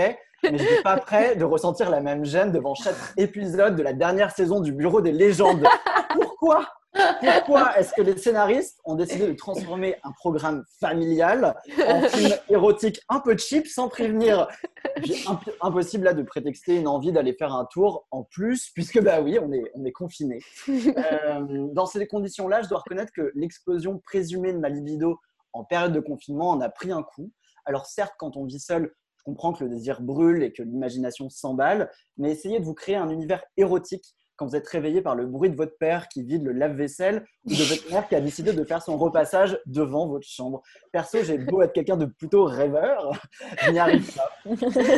[0.50, 3.92] mais je suis pas prêt de ressentir la même gêne devant chaque épisode de la
[3.92, 5.64] dernière saison du Bureau des légendes.
[6.10, 6.66] Pourquoi?
[6.94, 11.54] Pourquoi est-ce que les scénaristes ont décidé de transformer un programme familial
[11.88, 14.48] en film érotique un peu cheap sans prévenir?
[15.60, 19.38] Impossible là de prétexter une envie d'aller faire un tour en plus, puisque bah oui,
[19.40, 20.40] on est, on est confiné.
[20.68, 25.18] Euh, dans ces conditions-là, je dois reconnaître que l'explosion présumée de ma libido
[25.52, 27.30] en période de confinement en a pris un coup.
[27.64, 28.92] Alors certes, quand on vit seul,
[29.24, 33.08] comprends que le désir brûle et que l'imagination s'emballe, mais essayez de vous créer un
[33.08, 36.52] univers érotique quand vous êtes réveillé par le bruit de votre père qui vide le
[36.52, 40.62] lave-vaisselle ou de votre mère qui a décidé de faire son repassage devant votre chambre.
[40.92, 43.12] Perso, j'ai beau être quelqu'un de plutôt rêveur,
[43.64, 44.30] je n'y arrive pas.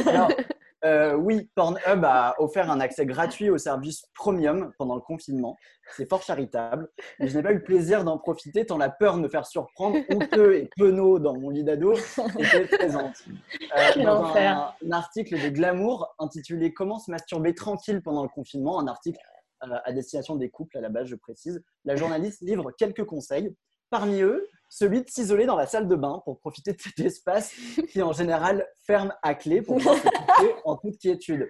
[0.06, 0.28] Alors,
[0.84, 5.56] euh, oui, Pornhub a offert un accès gratuit au service premium pendant le confinement.
[5.96, 9.16] C'est fort charitable, mais je n'ai pas eu le plaisir d'en profiter tant la peur
[9.16, 11.94] de me faire surprendre, honteux et penaud dans mon lit d'ado
[12.38, 13.24] était présente.
[13.76, 18.78] Euh, dans un, un, article de Glamour intitulé Comment se masturber tranquille pendant le confinement,
[18.80, 19.18] un article
[19.64, 23.54] euh, à destination des couples à la base, je précise, la journaliste livre quelques conseils.
[23.88, 27.52] Parmi eux, celui de s'isoler dans la salle de bain pour profiter de cet espace
[27.90, 30.08] qui en général ferme à clé pour pouvoir se
[30.64, 31.48] en toute quiétude.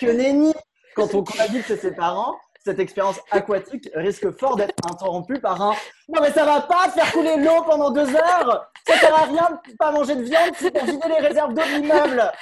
[0.00, 0.54] Que nenni
[0.94, 5.74] Quand on cohabite chez ses parents, cette expérience aquatique risque fort d'être interrompue par un
[6.08, 9.60] Non mais ça va pas faire couler l'eau pendant deux heures Ça sert à rien
[9.66, 12.32] de pas manger de viande, c'est pour vider les réserves d'eau de l'immeuble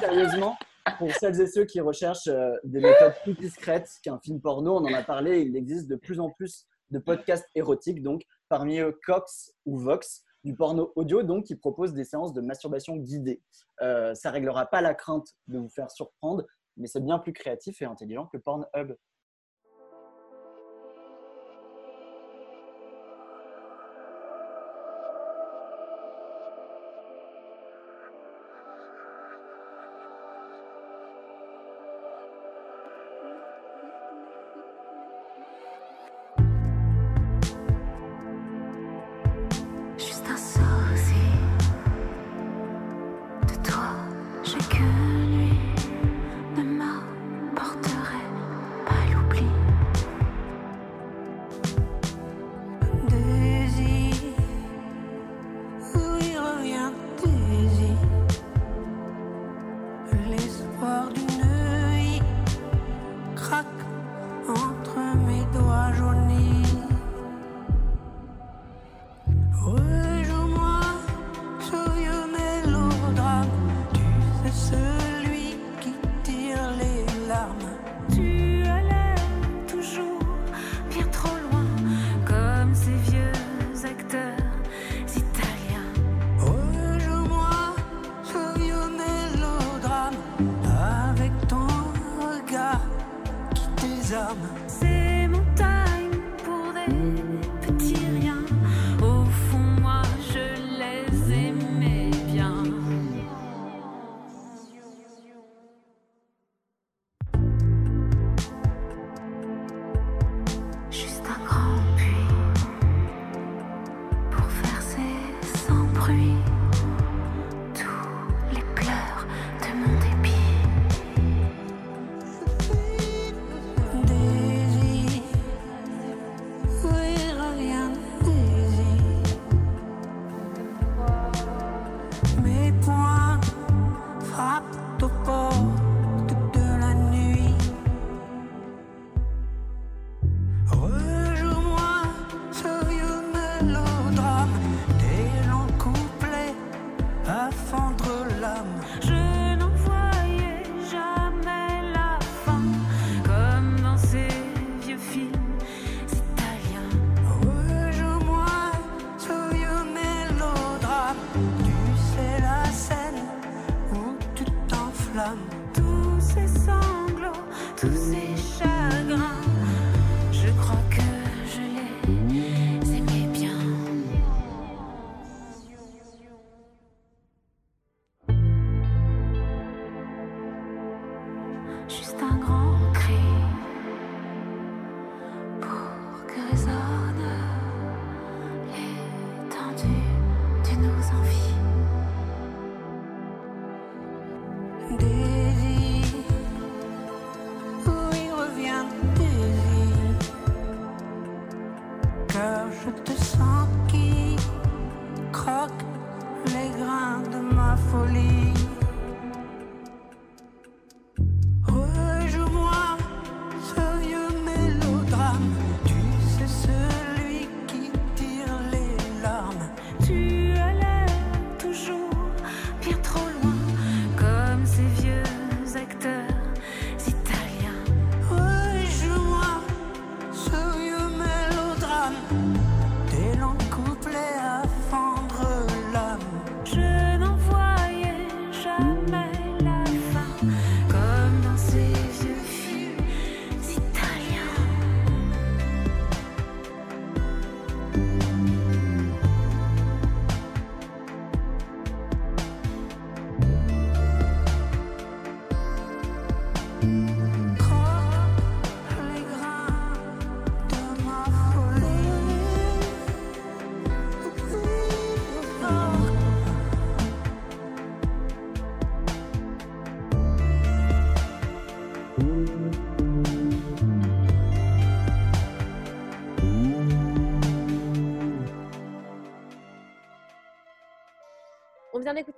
[0.00, 0.56] Sérieusement,
[0.98, 4.84] pour celles et ceux qui recherchent euh, des méthodes plus discrètes qu'un film porno, on
[4.84, 8.98] en a parlé, il existe de plus en plus de podcasts érotiques, donc parmi eux
[9.04, 13.42] Cox ou Vox, du porno audio, donc qui propose des séances de masturbation guidée.
[13.80, 16.44] Euh, ça réglera pas la crainte de vous faire surprendre,
[16.76, 18.94] mais c'est bien plus créatif et intelligent que Pornhub.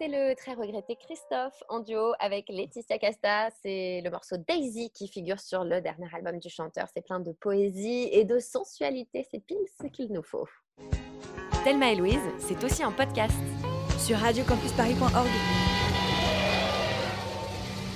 [0.09, 3.49] Le très regretté Christophe en duo avec Laetitia Casta.
[3.63, 6.87] C'est le morceau Daisy qui figure sur le dernier album du chanteur.
[6.93, 9.27] C'est plein de poésie et de sensualité.
[9.31, 10.49] C'est pile ce qu'il nous faut.
[11.65, 13.35] Thelma et Louise, c'est aussi un podcast
[13.99, 15.76] sur radiocampusparis.org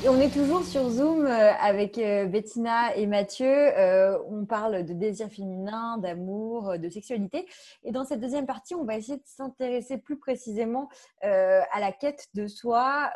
[0.09, 3.47] on est toujours sur Zoom euh, avec euh, Bettina et Mathieu.
[3.47, 7.47] Euh, on parle de désir féminin, d'amour, de sexualité.
[7.85, 10.89] Et dans cette deuxième partie, on va essayer de s'intéresser plus précisément
[11.23, 13.11] à la quête de soi,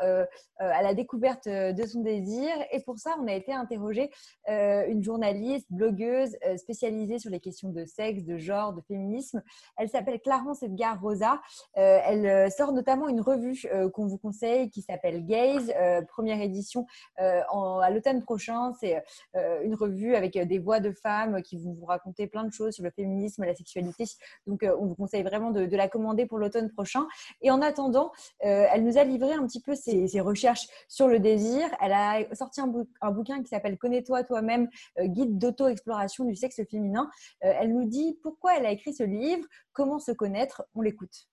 [0.58, 2.50] à la découverte de son désir.
[2.70, 4.10] Et pour ça, on a été interroger
[4.46, 9.42] une journaliste, blogueuse spécialisée sur les questions de sexe, de genre, de féminisme.
[9.76, 11.40] Elle s'appelle Clarence Edgar Rosa.
[11.74, 15.72] elle sort notamment une revue qu'on vous conseille qui s'appelle Gaze,
[16.08, 16.73] première édition
[17.20, 17.42] euh,
[17.80, 18.72] à l'automne prochain.
[18.80, 19.02] C'est
[19.36, 22.52] euh, une revue avec euh, des voix de femmes qui vont vous raconter plein de
[22.52, 24.04] choses sur le féminisme, la sexualité.
[24.46, 27.06] Donc, on vous conseille vraiment de, la commander pour l'automne prochain.
[27.42, 31.68] Et en attendant, elle nous a livré un petit peu ses, recherches sur le désir.
[31.80, 34.68] Elle a sorti un, un bouquin qui s'appelle Connais-toi toi-même,
[35.00, 37.10] guide d'auto-exploration du sexe féminin.
[37.40, 40.64] elle nous dit pourquoi elle a écrit ce livre, comment se connaître.
[40.74, 41.28] On l'écoute.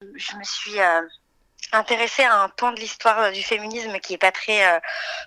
[0.00, 0.78] Je me suis
[1.72, 4.78] intéressée à un pan de l'histoire euh, du féminisme qui est pas très euh,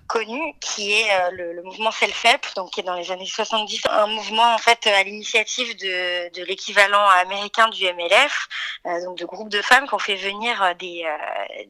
[0.07, 4.07] connu, qui est euh, le, mouvement Self-Help, donc qui est dans les années 70, un
[4.07, 8.47] mouvement en fait à l'initiative de, de l'équivalent américain du MLF,
[9.03, 11.05] donc de groupes de femmes qui ont fait venir des,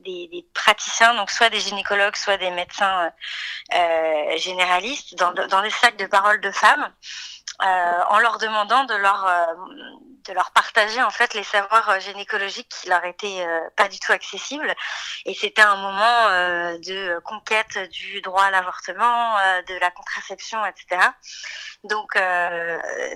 [0.06, 3.12] des, des, praticiens, donc soit des gynécologues, soit des médecins
[4.38, 6.94] généralistes, dans, dans des sacs de parole de femmes.
[7.62, 9.46] Euh, en leur demandant de leur euh,
[10.28, 13.46] de leur partager en fait les savoirs euh, gynécologiques qui leur étaient
[13.76, 14.74] pas du tout accessibles.
[15.26, 16.30] Et c'était un moment
[16.78, 19.36] de conquête du droit à l'avortement
[19.68, 21.02] de la contraception etc
[21.84, 22.18] donc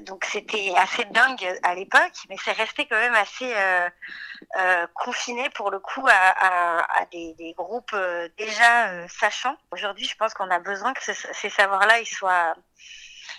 [0.02, 3.54] donc c'était assez dingue à l'époque mais c'est resté quand même assez
[4.94, 7.96] confiné pour le coup à, à, des, des, groupes
[8.38, 9.58] déjà sachants.
[9.72, 12.56] Aujourd'hui je pense qu'on a besoin que ces savoirs là ils soient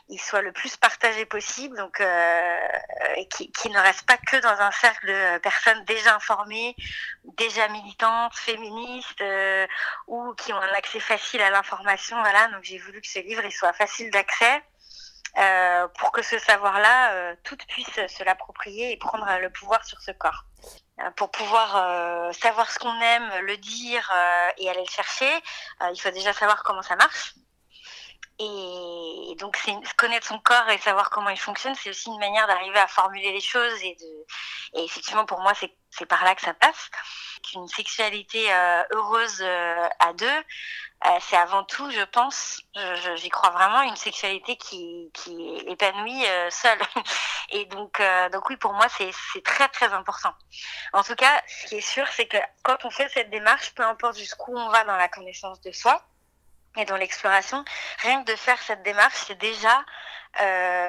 [0.09, 2.59] il soit le plus partagé possible, donc euh,
[3.31, 6.77] qui, qui, ne reste pas que dans un cercle de personnes déjà informées,
[7.39, 9.67] déjà militantes, féministes, euh,
[10.07, 12.21] ou qui ont un accès facile à l'information.
[12.21, 14.63] Voilà, donc j'ai voulu que ce livre soit facile d'accès.
[15.37, 20.01] Euh, pour que ce savoir-là, euh, toutes puissent se l'approprier et prendre le pouvoir sur
[20.01, 20.45] ce corps.
[21.01, 24.13] Euh, pour pouvoir euh, savoir ce qu'on aime, le dire
[24.59, 25.31] et aller le chercher,
[25.93, 27.35] il faut déjà savoir comment ça marche.
[28.41, 29.57] Et donc,
[29.97, 33.33] connaître son corps et savoir comment il fonctionne, c'est aussi une manière d'arriver à formuler
[33.33, 33.81] les choses.
[33.83, 36.91] Et, de, et effectivement, pour moi, c'est par là que ça passe.
[37.55, 42.63] Une sexualité euh, heureuse euh, à deux, euh, c'est avant tout, je pense,
[43.17, 46.81] j'y crois vraiment, une sexualité qui, qui est épanouie seule.
[47.51, 50.33] Et donc, donc oui, pour moi, c'est très très important.
[50.93, 53.85] En tout cas, ce qui est sûr, c'est que quand on fait cette démarche, peu
[53.85, 56.03] importe jusqu'où on va dans la connaissance de soi,
[56.77, 57.65] et dans l'exploration,
[57.99, 59.85] rien que de faire cette démarche, c'est déjà
[60.41, 60.89] euh,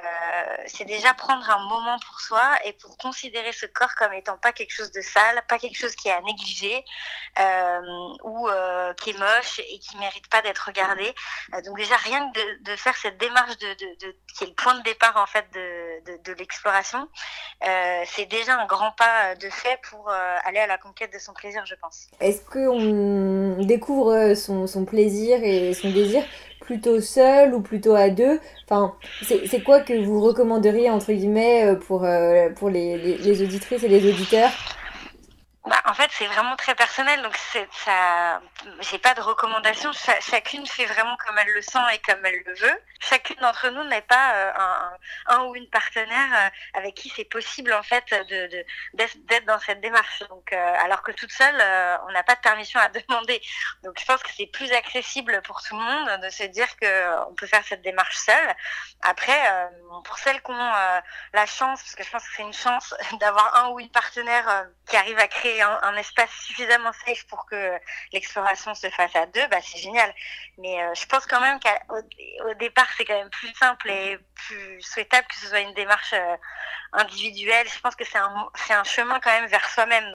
[0.66, 4.52] c'est déjà prendre un moment pour soi et pour considérer ce corps comme étant pas
[4.52, 6.84] quelque chose de sale, pas quelque chose qui est à négliger
[7.39, 7.82] euh,
[8.24, 11.14] ou euh, qui est moche et qui mérite pas d'être regardé.
[11.64, 13.74] Donc déjà rien que de, faire cette démarche de,
[14.36, 17.08] qui est le point de départ en fait de, l'exploration,
[17.62, 21.66] c'est déjà un grand pas de fait pour aller à la conquête de son plaisir,
[21.66, 22.08] je pense.
[22.20, 26.24] Est-ce qu'on découvre son plaisir et son désir
[26.66, 31.76] plutôt seul ou plutôt à deux Enfin, c'est quoi que vous recommanderiez, entre guillemets, euh,
[31.76, 34.51] pour, euh, les, auditrices et les auditeurs?
[35.68, 37.36] Bah, en fait, c'est vraiment très personnel, donc
[37.72, 38.41] ça.
[38.80, 39.93] J'ai pas de recommandation.
[39.93, 42.82] Ch chacune fait vraiment comme elle le sent et comme elle le veut.
[42.99, 47.26] Chacune d'entre nous n'est pas euh, un, un, ou une partenaire euh, avec qui c'est
[47.26, 50.24] possible en fait de d'être dans cette démarche.
[50.30, 51.55] Donc, euh, alors que toute seule,
[52.07, 53.39] on n'a pas de permission à demander.
[53.84, 57.28] Donc, je pense que c'est plus accessible pour tout le monde de se dire que
[57.30, 58.55] on peut faire cette démarche seule.
[59.03, 59.70] Après,
[60.03, 60.74] pour celles qui ont
[61.34, 64.66] la chance, parce que je pense que c'est une chance d'avoir un ou une partenaire
[64.88, 67.78] qui arrive à créer un, espace suffisamment safe pour que
[68.11, 70.14] l'exploration se fasse à deux, bah, c'est génial.
[70.58, 71.95] Mais euh, je pense quand même qu'au
[72.49, 76.14] au départ, c'est quand même plus simple et plus souhaitable que ce soit une démarche
[76.14, 76.36] euh,
[76.93, 77.68] individuelle.
[77.68, 80.14] Je pense que c'est un, un chemin quand même vers soi-même.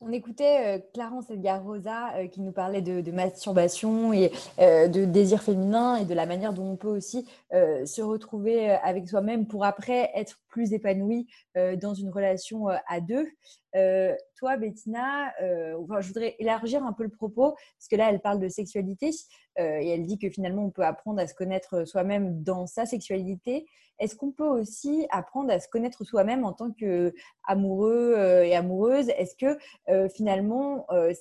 [0.00, 5.96] On écoutait euh, Clarence Edgar Rosa qui nous parlait de, masturbation et de désir féminin
[5.96, 10.10] et de la manière dont on peut aussi euh, se retrouver avec soi-même pour après
[10.14, 11.26] être plus épanoui
[11.56, 13.26] euh, dans une relation à deux.
[14.36, 18.48] toi, Bettina, je voudrais élargir un peu le propos parce que là, elle parle de
[18.48, 19.10] sexualité
[19.58, 23.66] et elle dit que finalement, on peut apprendre à se connaître soi-même dans sa sexualité.
[23.98, 29.08] Est-ce qu'on peut aussi apprendre à se connaître soi-même en tant qu'amoureux et amoureuse?
[29.10, 31.12] Est-ce que euh, finalement, euh,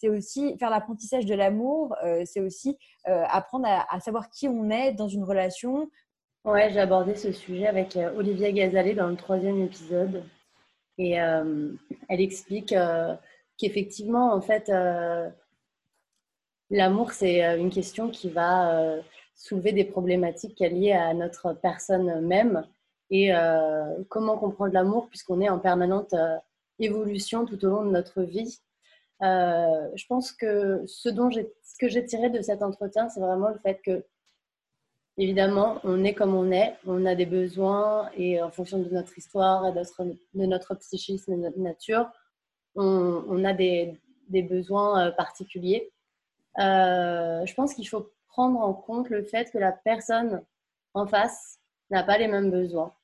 [0.00, 4.92] c'est aussi faire l'apprentissage de l'amour, euh, c'est aussi apprendre à, savoir qui on est
[4.92, 5.90] dans une relation.
[6.44, 10.22] Ouais, j'ai abordé ce sujet avec Olivia Gazalet dans le troisième épisode.
[10.98, 11.78] Et elle
[12.08, 12.74] explique
[13.56, 14.70] qu'effectivement, en fait,
[16.70, 19.00] l'amour, c'est une question qui va
[19.34, 22.64] soulever des problématiques liées à notre personne même
[23.10, 26.36] et euh, comment comprendre l'amour puisqu'on est en permanente euh,
[26.78, 28.60] évolution tout au long de notre vie.
[29.22, 31.28] Euh, je pense que ce, dont
[31.78, 34.04] que j'ai tiré de cet entretien, c'est vraiment le fait que,
[35.18, 39.16] évidemment, on est comme on est, on a des besoins et en fonction de notre
[39.18, 42.10] histoire de notre, psychisme et de notre nature,
[42.74, 43.98] on, a des,
[44.30, 45.92] besoins particuliers.
[46.56, 50.42] je pense qu'il faut prendre en compte le fait que la personne
[50.94, 51.58] en face
[51.90, 52.94] n'a pas les mêmes besoins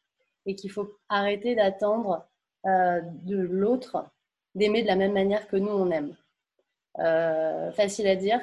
[0.46, 2.26] et qu'il faut arrêter d'attendre
[2.66, 4.08] euh, de l'autre
[4.56, 6.16] d'aimer de la même manière que nous on aime.
[6.98, 8.40] Euh, facile à dire,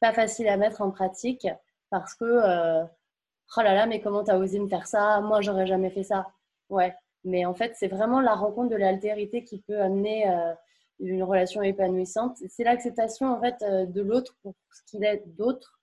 [0.00, 1.48] pas facile à mettre en pratique
[1.90, 5.20] parce que euh, oh là là, mais comment t'as osé me faire ça?
[5.20, 6.28] Moi, j'aurais jamais fait ça.
[6.70, 10.54] Ouais, mais en fait, c'est vraiment la rencontre de l'altérité qui peut amener euh,
[11.00, 12.38] une relation épanouissante.
[12.48, 15.80] C'est l'acceptation en fait de l'autre pour ce qu'il est d'autre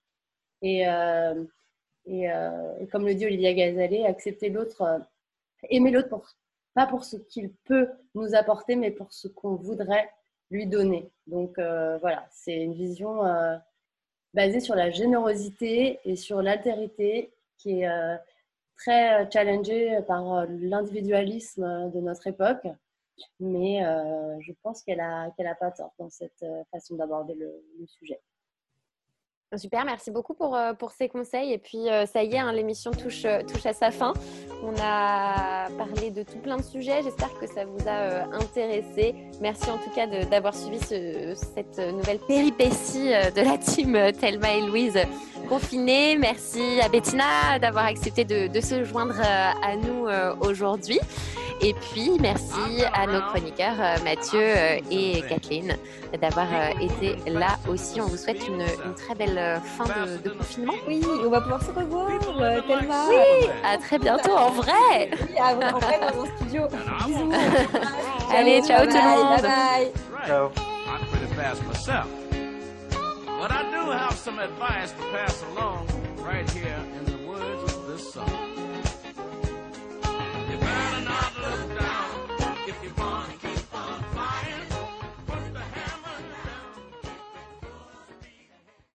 [0.61, 0.83] et,
[2.05, 5.01] et, comme le dit Olivia Gazalet, accepter l'autre,
[5.69, 6.25] aimer l'autre pour,
[6.73, 10.09] pas pour ce qu'il peut nous apporter, mais pour ce qu'on voudrait
[10.51, 11.11] lui donner.
[11.27, 13.57] Donc euh, voilà, c'est une vision euh,
[14.33, 18.15] basée sur la générosité et sur l'altérité qui est euh,
[18.77, 22.67] très challengée par l'individualisme de notre époque.
[23.41, 23.81] Mais
[24.39, 28.21] je pense qu'elle a, qu'elle a pas tort dans cette façon d'aborder le, le sujet.
[29.57, 31.51] Super, merci beaucoup pour, euh, pour ces conseils.
[31.51, 34.13] Et puis, euh, ça y est, hein, l'émission touche, euh, touche à sa fin.
[34.63, 37.01] On a parlé de tout plein de sujets.
[37.01, 39.15] J'espère que ça vous a intéressé.
[39.41, 44.61] Merci en tout cas d'avoir suivi ce, cette nouvelle péripétie de la team Thelma et
[44.61, 44.99] Louise
[45.47, 46.15] confinée.
[46.15, 50.07] Merci à Bettina d'avoir accepté de, de, se joindre à nous
[50.41, 50.99] aujourd'hui.
[51.61, 54.43] Et puis, merci à nos chroniqueurs Mathieu
[54.91, 55.77] et Kathleen
[56.21, 56.47] d'avoir
[56.81, 58.01] été là aussi.
[58.01, 60.73] On vous souhaite une, une très belle fin de, de, confinement.
[60.87, 62.07] Oui, on va pouvoir se revoir,
[62.67, 63.07] Thelma.
[63.09, 65.09] Oui, à très bientôt en vrai.
[65.11, 66.63] Oui, en vrai dans mon studio.
[67.05, 67.31] Bisous.
[68.35, 69.41] Allez, ciao tout le monde.
[69.41, 69.91] Bye bye.
[70.25, 70.51] Ciao.
[73.39, 75.87] But I do have some advice to pass along
[76.17, 78.48] right here in the words of this song.